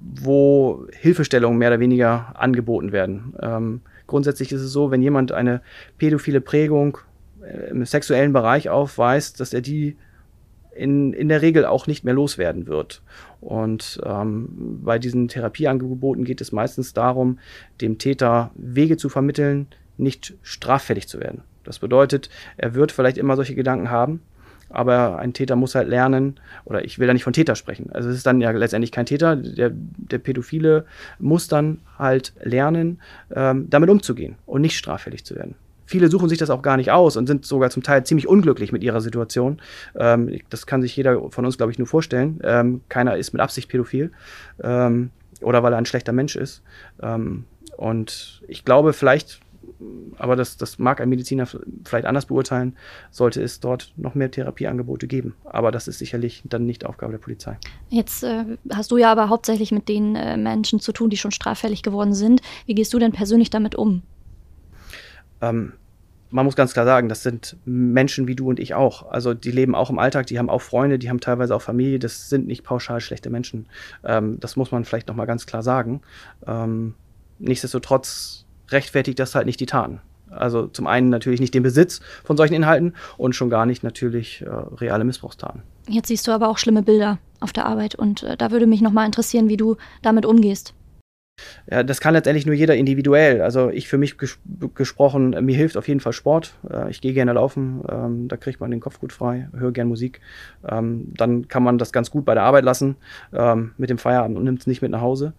wo 0.00 0.86
Hilfestellungen 0.92 1.58
mehr 1.58 1.70
oder 1.70 1.80
weniger 1.80 2.34
angeboten 2.36 2.92
werden. 2.92 3.34
Ähm, 3.42 3.80
grundsätzlich 4.06 4.52
ist 4.52 4.62
es 4.62 4.72
so, 4.72 4.90
wenn 4.90 5.02
jemand 5.02 5.32
eine 5.32 5.60
pädophile 5.98 6.40
Prägung 6.40 6.98
äh, 7.42 7.70
im 7.70 7.84
sexuellen 7.84 8.32
Bereich 8.32 8.68
aufweist, 8.68 9.40
dass 9.40 9.52
er 9.52 9.60
die 9.60 9.96
in, 10.74 11.12
in 11.12 11.28
der 11.28 11.42
Regel 11.42 11.64
auch 11.64 11.86
nicht 11.86 12.04
mehr 12.04 12.14
loswerden 12.14 12.66
wird. 12.66 13.02
Und 13.40 14.00
ähm, 14.04 14.80
bei 14.82 14.98
diesen 14.98 15.28
Therapieangeboten 15.28 16.24
geht 16.24 16.40
es 16.40 16.52
meistens 16.52 16.92
darum, 16.92 17.38
dem 17.80 17.98
Täter 17.98 18.50
Wege 18.54 18.96
zu 18.96 19.08
vermitteln, 19.08 19.66
nicht 19.96 20.34
straffällig 20.42 21.08
zu 21.08 21.20
werden. 21.20 21.42
Das 21.64 21.78
bedeutet, 21.78 22.30
er 22.56 22.74
wird 22.74 22.92
vielleicht 22.92 23.18
immer 23.18 23.36
solche 23.36 23.54
Gedanken 23.54 23.90
haben, 23.90 24.22
aber 24.70 25.18
ein 25.18 25.32
Täter 25.32 25.56
muss 25.56 25.74
halt 25.74 25.88
lernen, 25.88 26.38
oder 26.64 26.84
ich 26.84 26.98
will 26.98 27.06
da 27.06 27.12
nicht 27.12 27.24
von 27.24 27.32
Täter 27.32 27.56
sprechen. 27.56 27.90
Also 27.92 28.08
es 28.08 28.16
ist 28.16 28.26
dann 28.26 28.40
ja 28.40 28.50
letztendlich 28.50 28.92
kein 28.92 29.06
Täter. 29.06 29.36
Der, 29.36 29.70
der 29.72 30.18
Pädophile 30.18 30.86
muss 31.18 31.48
dann 31.48 31.78
halt 31.98 32.32
lernen, 32.42 33.00
ähm, 33.34 33.68
damit 33.68 33.90
umzugehen 33.90 34.36
und 34.46 34.62
nicht 34.62 34.76
straffällig 34.76 35.24
zu 35.24 35.34
werden. 35.34 35.54
Viele 35.90 36.06
suchen 36.06 36.28
sich 36.28 36.38
das 36.38 36.50
auch 36.50 36.62
gar 36.62 36.76
nicht 36.76 36.92
aus 36.92 37.16
und 37.16 37.26
sind 37.26 37.44
sogar 37.44 37.68
zum 37.70 37.82
Teil 37.82 38.06
ziemlich 38.06 38.28
unglücklich 38.28 38.70
mit 38.70 38.84
ihrer 38.84 39.00
Situation. 39.00 39.60
Ähm, 39.98 40.38
das 40.48 40.64
kann 40.64 40.82
sich 40.82 40.94
jeder 40.94 41.32
von 41.32 41.44
uns, 41.44 41.56
glaube 41.56 41.72
ich, 41.72 41.78
nur 41.78 41.88
vorstellen. 41.88 42.38
Ähm, 42.44 42.82
keiner 42.88 43.16
ist 43.16 43.32
mit 43.32 43.42
Absicht 43.42 43.68
pädophil 43.68 44.12
ähm, 44.62 45.10
oder 45.40 45.64
weil 45.64 45.72
er 45.72 45.78
ein 45.78 45.86
schlechter 45.86 46.12
Mensch 46.12 46.36
ist. 46.36 46.62
Ähm, 47.02 47.42
und 47.76 48.40
ich 48.46 48.64
glaube, 48.64 48.92
vielleicht 48.92 49.40
aber 50.16 50.36
das, 50.36 50.56
das 50.58 50.78
mag 50.78 51.00
ein 51.00 51.08
Mediziner 51.08 51.48
vielleicht 51.84 52.06
anders 52.06 52.26
beurteilen, 52.26 52.76
sollte 53.10 53.42
es 53.42 53.58
dort 53.58 53.92
noch 53.96 54.14
mehr 54.14 54.30
Therapieangebote 54.30 55.08
geben. 55.08 55.34
Aber 55.44 55.72
das 55.72 55.88
ist 55.88 55.98
sicherlich 55.98 56.42
dann 56.44 56.66
nicht 56.66 56.86
Aufgabe 56.86 57.12
der 57.12 57.18
Polizei. 57.18 57.58
Jetzt 57.88 58.22
äh, 58.22 58.44
hast 58.72 58.92
du 58.92 58.96
ja 58.96 59.10
aber 59.10 59.28
hauptsächlich 59.28 59.72
mit 59.72 59.88
den 59.88 60.14
äh, 60.14 60.36
Menschen 60.36 60.78
zu 60.78 60.92
tun, 60.92 61.10
die 61.10 61.16
schon 61.16 61.32
straffällig 61.32 61.82
geworden 61.82 62.14
sind. 62.14 62.42
Wie 62.66 62.76
gehst 62.76 62.92
du 62.94 63.00
denn 63.00 63.10
persönlich 63.10 63.50
damit 63.50 63.74
um? 63.74 64.02
Ähm, 65.40 65.72
man 66.30 66.44
muss 66.44 66.56
ganz 66.56 66.72
klar 66.72 66.84
sagen, 66.84 67.08
das 67.08 67.22
sind 67.22 67.56
Menschen 67.64 68.28
wie 68.28 68.36
du 68.36 68.48
und 68.48 68.60
ich 68.60 68.74
auch. 68.74 69.10
Also 69.10 69.34
die 69.34 69.50
leben 69.50 69.74
auch 69.74 69.90
im 69.90 69.98
Alltag, 69.98 70.26
die 70.26 70.38
haben 70.38 70.48
auch 70.48 70.62
Freunde, 70.62 70.98
die 70.98 71.10
haben 71.10 71.20
teilweise 71.20 71.54
auch 71.54 71.62
Familie. 71.62 71.98
Das 71.98 72.28
sind 72.28 72.46
nicht 72.46 72.62
pauschal 72.62 73.00
schlechte 73.00 73.30
Menschen. 73.30 73.66
Ähm, 74.04 74.38
das 74.40 74.56
muss 74.56 74.70
man 74.70 74.84
vielleicht 74.84 75.08
noch 75.08 75.16
mal 75.16 75.26
ganz 75.26 75.46
klar 75.46 75.62
sagen. 75.62 76.02
Ähm, 76.46 76.94
nichtsdestotrotz 77.38 78.46
rechtfertigt 78.68 79.18
das 79.18 79.34
halt 79.34 79.46
nicht 79.46 79.60
die 79.60 79.66
Taten. 79.66 80.00
Also 80.30 80.68
zum 80.68 80.86
einen 80.86 81.08
natürlich 81.08 81.40
nicht 81.40 81.54
den 81.54 81.64
Besitz 81.64 82.00
von 82.22 82.36
solchen 82.36 82.54
Inhalten 82.54 82.94
und 83.16 83.34
schon 83.34 83.50
gar 83.50 83.66
nicht 83.66 83.82
natürlich 83.82 84.42
äh, 84.42 84.48
reale 84.48 85.02
Missbrauchstaten. 85.02 85.62
Jetzt 85.88 86.06
siehst 86.06 86.28
du 86.28 86.32
aber 86.32 86.48
auch 86.48 86.58
schlimme 86.58 86.82
Bilder 86.82 87.18
auf 87.40 87.52
der 87.52 87.66
Arbeit 87.66 87.96
und 87.96 88.22
äh, 88.22 88.36
da 88.36 88.52
würde 88.52 88.66
mich 88.66 88.80
noch 88.80 88.92
mal 88.92 89.06
interessieren, 89.06 89.48
wie 89.48 89.56
du 89.56 89.76
damit 90.02 90.24
umgehst. 90.24 90.74
Ja, 91.70 91.82
das 91.82 92.00
kann 92.00 92.14
letztendlich 92.14 92.46
nur 92.46 92.54
jeder 92.54 92.76
individuell. 92.76 93.42
Also 93.42 93.70
ich 93.70 93.88
für 93.88 93.98
mich 93.98 94.18
ges 94.18 94.38
gesprochen, 94.74 95.30
mir 95.44 95.56
hilft 95.56 95.76
auf 95.76 95.88
jeden 95.88 96.00
Fall 96.00 96.12
Sport. 96.12 96.54
Äh, 96.68 96.90
ich 96.90 97.00
gehe 97.00 97.12
gerne 97.12 97.32
laufen, 97.32 97.82
ähm, 97.90 98.28
da 98.28 98.36
kriegt 98.36 98.60
man 98.60 98.70
den 98.70 98.80
Kopf 98.80 99.00
gut 99.00 99.12
frei, 99.12 99.48
höre 99.56 99.72
gerne 99.72 99.88
Musik. 99.88 100.20
Ähm, 100.68 101.12
dann 101.16 101.48
kann 101.48 101.62
man 101.62 101.78
das 101.78 101.92
ganz 101.92 102.10
gut 102.10 102.24
bei 102.24 102.34
der 102.34 102.44
Arbeit 102.44 102.64
lassen 102.64 102.96
ähm, 103.32 103.72
mit 103.78 103.90
dem 103.90 103.98
Feierabend 103.98 104.36
und 104.36 104.44
nimmt 104.44 104.60
es 104.60 104.66
nicht 104.66 104.82
mit 104.82 104.90
nach 104.90 105.00
Hause. 105.00 105.32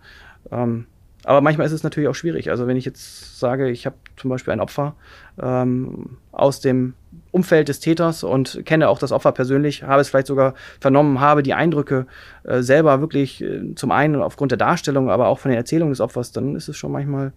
Aber 1.23 1.41
manchmal 1.41 1.67
ist 1.67 1.73
es 1.73 1.83
natürlich 1.83 2.09
auch 2.09 2.15
schwierig. 2.15 2.49
Also 2.49 2.67
wenn 2.67 2.77
ich 2.77 2.85
jetzt 2.85 3.39
sage, 3.39 3.69
ich 3.69 3.85
habe 3.85 3.95
zum 4.17 4.29
Beispiel 4.29 4.53
ein 4.53 4.59
Opfer 4.59 4.95
ähm, 5.41 6.17
aus 6.31 6.61
dem 6.61 6.93
Umfeld 7.31 7.69
des 7.69 7.79
Täters 7.79 8.23
und 8.23 8.65
kenne 8.65 8.89
auch 8.89 8.99
das 8.99 9.11
Opfer 9.11 9.31
persönlich, 9.31 9.83
habe 9.83 10.01
es 10.01 10.09
vielleicht 10.09 10.27
sogar 10.27 10.55
vernommen, 10.79 11.19
habe 11.19 11.43
die 11.43 11.53
Eindrücke 11.53 12.07
äh, 12.43 12.61
selber 12.61 13.01
wirklich 13.01 13.41
äh, 13.41 13.75
zum 13.75 13.91
einen 13.91 14.21
aufgrund 14.21 14.51
der 14.51 14.57
Darstellung, 14.57 15.09
aber 15.09 15.27
auch 15.27 15.39
von 15.39 15.49
der 15.49 15.57
Erzählung 15.57 15.89
des 15.89 16.01
Opfers, 16.01 16.31
dann 16.31 16.55
ist 16.55 16.67
es 16.67 16.77
schon 16.77 16.91
manchmal 16.91 17.33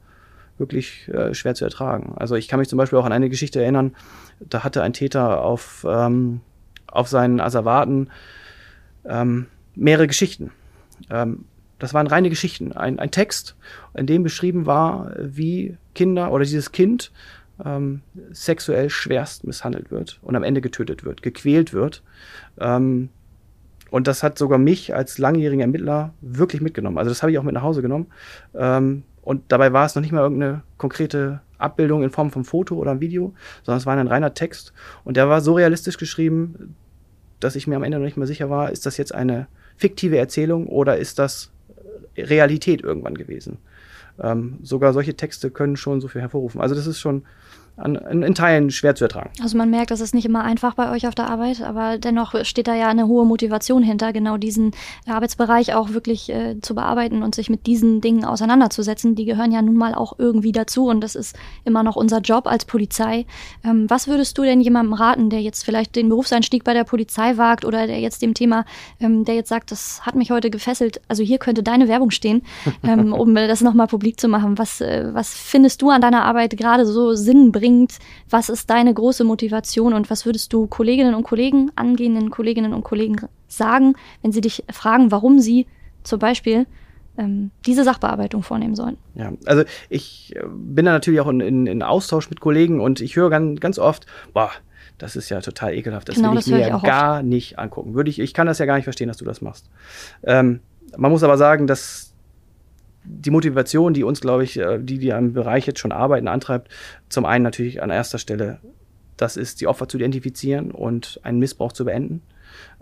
wirklich 0.58 1.08
äh, 1.08 1.34
schwer 1.34 1.54
zu 1.54 1.64
ertragen. 1.64 2.14
Also 2.16 2.36
ich 2.36 2.48
kann 2.48 2.60
mich 2.60 2.68
zum 2.68 2.76
Beispiel 2.78 2.98
auch 2.98 3.04
an 3.04 3.12
eine 3.12 3.28
Geschichte 3.28 3.60
erinnern, 3.60 3.94
da 4.40 4.64
hatte 4.64 4.82
ein 4.82 4.92
Täter 4.92 5.42
auf, 5.42 5.84
ähm, 5.88 6.40
auf 6.86 7.08
seinen 7.08 7.40
Asservaten 7.40 8.08
ähm, 9.04 9.46
mehrere 9.74 10.06
Geschichten. 10.06 10.50
Ähm, 11.10 11.44
das 11.84 11.94
waren 11.94 12.06
reine 12.06 12.30
Geschichten, 12.30 12.72
ein, 12.72 12.98
ein 12.98 13.10
Text, 13.10 13.56
in 13.94 14.06
dem 14.06 14.22
beschrieben 14.22 14.66
war, 14.66 15.12
wie 15.18 15.76
Kinder 15.94 16.32
oder 16.32 16.44
dieses 16.44 16.72
Kind 16.72 17.12
ähm, 17.64 18.02
sexuell 18.32 18.90
schwerst 18.90 19.44
misshandelt 19.44 19.90
wird 19.90 20.18
und 20.22 20.34
am 20.36 20.42
Ende 20.42 20.60
getötet 20.60 21.04
wird, 21.04 21.22
gequält 21.22 21.72
wird. 21.72 22.02
Ähm, 22.58 23.10
und 23.90 24.08
das 24.08 24.22
hat 24.22 24.38
sogar 24.38 24.58
mich 24.58 24.94
als 24.94 25.18
langjähriger 25.18 25.62
Ermittler 25.62 26.14
wirklich 26.20 26.60
mitgenommen. 26.60 26.98
Also 26.98 27.10
das 27.10 27.22
habe 27.22 27.30
ich 27.30 27.38
auch 27.38 27.44
mit 27.44 27.54
nach 27.54 27.62
Hause 27.62 27.82
genommen. 27.82 28.06
Ähm, 28.54 29.04
und 29.22 29.42
dabei 29.48 29.72
war 29.72 29.86
es 29.86 29.94
noch 29.94 30.02
nicht 30.02 30.12
mal 30.12 30.22
irgendeine 30.22 30.62
konkrete 30.78 31.40
Abbildung 31.58 32.02
in 32.02 32.10
Form 32.10 32.30
von 32.30 32.44
Foto 32.44 32.76
oder 32.76 33.00
Video, 33.00 33.34
sondern 33.62 33.78
es 33.78 33.86
war 33.86 33.96
ein 33.96 34.06
reiner 34.08 34.34
Text. 34.34 34.72
Und 35.04 35.16
der 35.16 35.28
war 35.28 35.40
so 35.40 35.54
realistisch 35.54 35.96
geschrieben, 35.96 36.74
dass 37.40 37.56
ich 37.56 37.66
mir 37.66 37.76
am 37.76 37.84
Ende 37.84 37.98
noch 37.98 38.04
nicht 38.04 38.16
mal 38.16 38.26
sicher 38.26 38.50
war, 38.50 38.70
ist 38.70 38.86
das 38.86 38.96
jetzt 38.96 39.14
eine 39.14 39.46
fiktive 39.76 40.18
Erzählung 40.18 40.66
oder 40.66 40.98
ist 40.98 41.18
das 41.18 41.52
Realität 42.16 42.82
irgendwann 42.82 43.16
gewesen. 43.16 43.58
Ähm, 44.22 44.58
sogar 44.62 44.92
solche 44.92 45.14
Texte 45.14 45.50
können 45.50 45.76
schon 45.76 46.00
so 46.00 46.08
viel 46.08 46.20
hervorrufen. 46.20 46.60
Also 46.60 46.74
das 46.74 46.86
ist 46.86 47.00
schon 47.00 47.24
an, 47.76 47.96
in 47.96 48.34
Teilen 48.34 48.70
schwer 48.70 48.94
zu 48.94 49.04
ertragen. 49.04 49.30
Also 49.42 49.58
man 49.58 49.68
merkt, 49.68 49.90
das 49.90 50.00
ist 50.00 50.14
nicht 50.14 50.26
immer 50.26 50.44
einfach 50.44 50.74
bei 50.74 50.92
euch 50.92 51.08
auf 51.08 51.14
der 51.16 51.28
Arbeit, 51.28 51.60
aber 51.60 51.98
dennoch 51.98 52.44
steht 52.44 52.68
da 52.68 52.74
ja 52.74 52.88
eine 52.88 53.08
hohe 53.08 53.26
Motivation 53.26 53.82
hinter, 53.82 54.12
genau 54.12 54.36
diesen 54.36 54.70
Arbeitsbereich 55.08 55.74
auch 55.74 55.90
wirklich 55.90 56.30
äh, 56.30 56.60
zu 56.60 56.76
bearbeiten 56.76 57.24
und 57.24 57.34
sich 57.34 57.50
mit 57.50 57.66
diesen 57.66 58.00
Dingen 58.00 58.24
auseinanderzusetzen. 58.24 59.16
Die 59.16 59.24
gehören 59.24 59.50
ja 59.50 59.60
nun 59.60 59.74
mal 59.74 59.94
auch 59.94 60.18
irgendwie 60.18 60.52
dazu 60.52 60.86
und 60.86 61.00
das 61.00 61.16
ist 61.16 61.36
immer 61.64 61.82
noch 61.82 61.96
unser 61.96 62.20
Job 62.20 62.46
als 62.46 62.64
Polizei. 62.64 63.26
Ähm, 63.64 63.90
was 63.90 64.06
würdest 64.06 64.38
du 64.38 64.42
denn 64.42 64.60
jemandem 64.60 64.94
raten, 64.94 65.28
der 65.28 65.42
jetzt 65.42 65.64
vielleicht 65.64 65.96
den 65.96 66.08
Berufseinstieg 66.08 66.62
bei 66.62 66.74
der 66.74 66.84
Polizei 66.84 67.36
wagt 67.38 67.64
oder 67.64 67.88
der 67.88 67.98
jetzt 67.98 68.22
dem 68.22 68.34
Thema, 68.34 68.64
ähm, 69.00 69.24
der 69.24 69.34
jetzt 69.34 69.48
sagt, 69.48 69.72
das 69.72 70.06
hat 70.06 70.14
mich 70.14 70.30
heute 70.30 70.48
gefesselt, 70.48 71.00
also 71.08 71.24
hier 71.24 71.38
könnte 71.38 71.64
deine 71.64 71.88
Werbung 71.88 72.12
stehen, 72.12 72.42
ähm, 72.84 73.12
um 73.12 73.34
das 73.34 73.62
nochmal 73.62 73.88
publik 73.88 74.20
zu 74.20 74.28
machen. 74.28 74.58
Was, 74.58 74.80
äh, 74.80 75.08
was 75.12 75.34
findest 75.34 75.82
du 75.82 75.90
an 75.90 76.00
deiner 76.00 76.24
Arbeit 76.24 76.56
gerade 76.56 76.86
so 76.86 77.14
sinnbringend? 77.14 77.63
Bringt? 77.64 77.98
Was 78.28 78.48
ist 78.50 78.68
deine 78.68 78.92
große 78.92 79.24
Motivation 79.24 79.94
und 79.94 80.10
was 80.10 80.26
würdest 80.26 80.52
du 80.52 80.66
Kolleginnen 80.66 81.14
und 81.14 81.24
Kollegen, 81.24 81.70
angehenden 81.76 82.30
Kolleginnen 82.30 82.74
und 82.74 82.84
Kollegen 82.84 83.16
sagen, 83.48 83.94
wenn 84.22 84.32
sie 84.32 84.42
dich 84.42 84.64
fragen, 84.70 85.10
warum 85.10 85.40
sie 85.40 85.66
zum 86.02 86.18
Beispiel 86.18 86.66
ähm, 87.16 87.52
diese 87.64 87.84
Sachbearbeitung 87.84 88.42
vornehmen 88.42 88.74
sollen? 88.74 88.98
Ja, 89.14 89.32
also 89.46 89.64
ich 89.88 90.34
äh, 90.36 90.42
bin 90.46 90.84
da 90.84 90.92
natürlich 90.92 91.20
auch 91.20 91.28
in, 91.28 91.40
in, 91.40 91.66
in 91.66 91.82
Austausch 91.82 92.28
mit 92.28 92.40
Kollegen 92.40 92.80
und 92.80 93.00
ich 93.00 93.16
höre 93.16 93.30
ganz, 93.30 93.60
ganz 93.60 93.78
oft, 93.78 94.04
boah, 94.34 94.50
das 94.98 95.16
ist 95.16 95.30
ja 95.30 95.40
total 95.40 95.72
ekelhaft. 95.74 96.08
Das 96.08 96.16
genau, 96.16 96.32
will 96.32 96.40
ich 96.40 96.46
mir 96.46 96.60
ja 96.60 96.78
gar 96.78 97.16
oft. 97.16 97.24
nicht 97.24 97.58
angucken. 97.58 97.94
Würde 97.94 98.10
ich, 98.10 98.18
ich 98.18 98.34
kann 98.34 98.46
das 98.46 98.58
ja 98.58 98.66
gar 98.66 98.76
nicht 98.76 98.84
verstehen, 98.84 99.08
dass 99.08 99.16
du 99.16 99.24
das 99.24 99.40
machst. 99.40 99.70
Ähm, 100.22 100.60
man 100.96 101.10
muss 101.10 101.22
aber 101.22 101.38
sagen, 101.38 101.66
dass 101.66 102.13
die 103.04 103.30
Motivation, 103.30 103.94
die 103.94 104.04
uns, 104.04 104.20
glaube 104.20 104.44
ich, 104.44 104.58
äh, 104.58 104.78
die, 104.80 104.98
die 104.98 105.12
am 105.12 105.32
Bereich 105.32 105.66
jetzt 105.66 105.80
schon 105.80 105.92
arbeiten, 105.92 106.28
antreibt, 106.28 106.68
zum 107.08 107.24
einen 107.24 107.44
natürlich 107.44 107.82
an 107.82 107.90
erster 107.90 108.18
Stelle, 108.18 108.58
das 109.16 109.36
ist, 109.36 109.60
die 109.60 109.66
Opfer 109.66 109.88
zu 109.88 109.98
identifizieren 109.98 110.70
und 110.70 111.20
einen 111.22 111.38
Missbrauch 111.38 111.72
zu 111.72 111.84
beenden. 111.84 112.22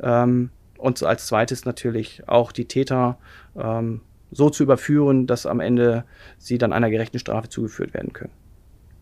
Ähm, 0.03 0.51
und 0.79 1.03
als 1.03 1.27
zweites 1.27 1.65
natürlich 1.65 2.29
auch 2.29 2.53
die 2.53 2.65
Täter 2.65 3.19
ähm, 3.57 4.01
so 4.31 4.51
zu 4.51 4.63
überführen, 4.63 5.27
dass 5.27 5.47
am 5.47 5.61
Ende 5.61 6.05
sie 6.39 6.59
dann 6.59 6.73
einer 6.73 6.91
gerechten 6.91 7.19
Strafe 7.19 7.49
zugeführt 7.49 7.95
werden 7.95 8.13
können. 8.13 8.33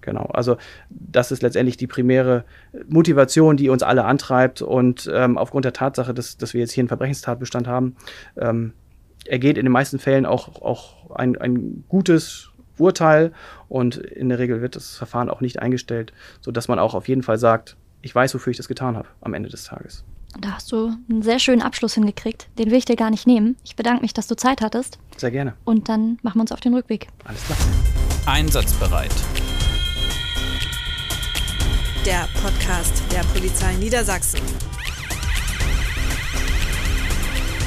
Genau, 0.00 0.24
also 0.33 0.56
das 0.88 1.30
ist 1.30 1.42
letztendlich 1.42 1.76
die 1.76 1.87
primäre 1.87 2.44
Motivation, 2.88 3.56
die 3.56 3.68
uns 3.68 3.83
alle 3.83 4.04
antreibt. 4.04 4.62
Und 4.62 5.11
ähm, 5.12 5.37
aufgrund 5.38 5.64
der 5.64 5.72
Tatsache, 5.72 6.14
dass, 6.14 6.37
dass 6.37 6.54
wir 6.54 6.61
jetzt 6.61 6.72
hier 6.72 6.83
einen 6.83 6.88
Verbrechenstatbestand 6.88 7.66
haben, 7.66 7.96
ähm, 8.37 8.72
ergeht 9.26 9.59
in 9.59 9.66
den 9.66 9.72
meisten 9.72 9.98
Fällen 9.98 10.26
auch, 10.26 10.62
auch 10.62 10.99
ein, 11.14 11.37
ein 11.38 11.85
gutes 11.88 12.51
Urteil 12.79 13.33
und 13.68 13.96
in 13.96 14.29
der 14.29 14.38
Regel 14.38 14.62
wird 14.62 14.77
das 14.77 14.96
Verfahren 14.96 15.29
auch 15.29 15.40
nicht 15.40 15.61
eingestellt, 15.61 16.12
sodass 16.40 16.68
man 16.68 16.79
auch 16.79 16.94
auf 16.94 17.09
jeden 17.09 17.23
Fall 17.23 17.38
sagt, 17.38 17.77
ich 18.03 18.14
weiß, 18.14 18.35
wofür 18.35 18.51
ich 18.51 18.57
das 18.57 18.68
getan 18.68 18.96
habe 18.96 19.09
am 19.20 19.35
Ende 19.35 19.51
des 19.51 19.64
Tages. 19.64 20.05
Da 20.38 20.53
hast 20.53 20.70
du 20.70 20.92
einen 21.11 21.23
sehr 21.23 21.38
schönen 21.38 21.61
Abschluss 21.61 21.94
hingekriegt. 21.94 22.49
Den 22.59 22.70
will 22.70 22.79
ich 22.79 22.85
dir 22.85 22.96
gar 22.96 23.11
nicht 23.11 23.27
nehmen. 23.27 23.57
Ich 23.64 23.75
bedanke 23.75 24.03
mich, 24.03 24.14
dass 24.14 24.29
du 24.29 24.37
Zeit 24.37 24.61
hattest. 24.61 24.99
Sehr 25.16 25.31
gerne. 25.31 25.55
Und 25.64 25.88
dann 25.88 26.18
machen 26.23 26.38
wir 26.38 26.42
uns 26.42 26.53
auf 26.53 26.61
den 26.61 26.73
Rückweg. 26.73 27.09
Alles 27.25 27.44
klar. 27.44 27.59
Einsatzbereit. 28.27 29.11
Der 32.07 32.29
Podcast 32.40 33.03
der 33.12 33.23
Polizei 33.35 33.75
Niedersachsen. 33.75 34.40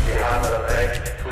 Wir 0.08 0.32
haben 0.32 0.44
das 0.44 0.74
Recht. 0.74 1.23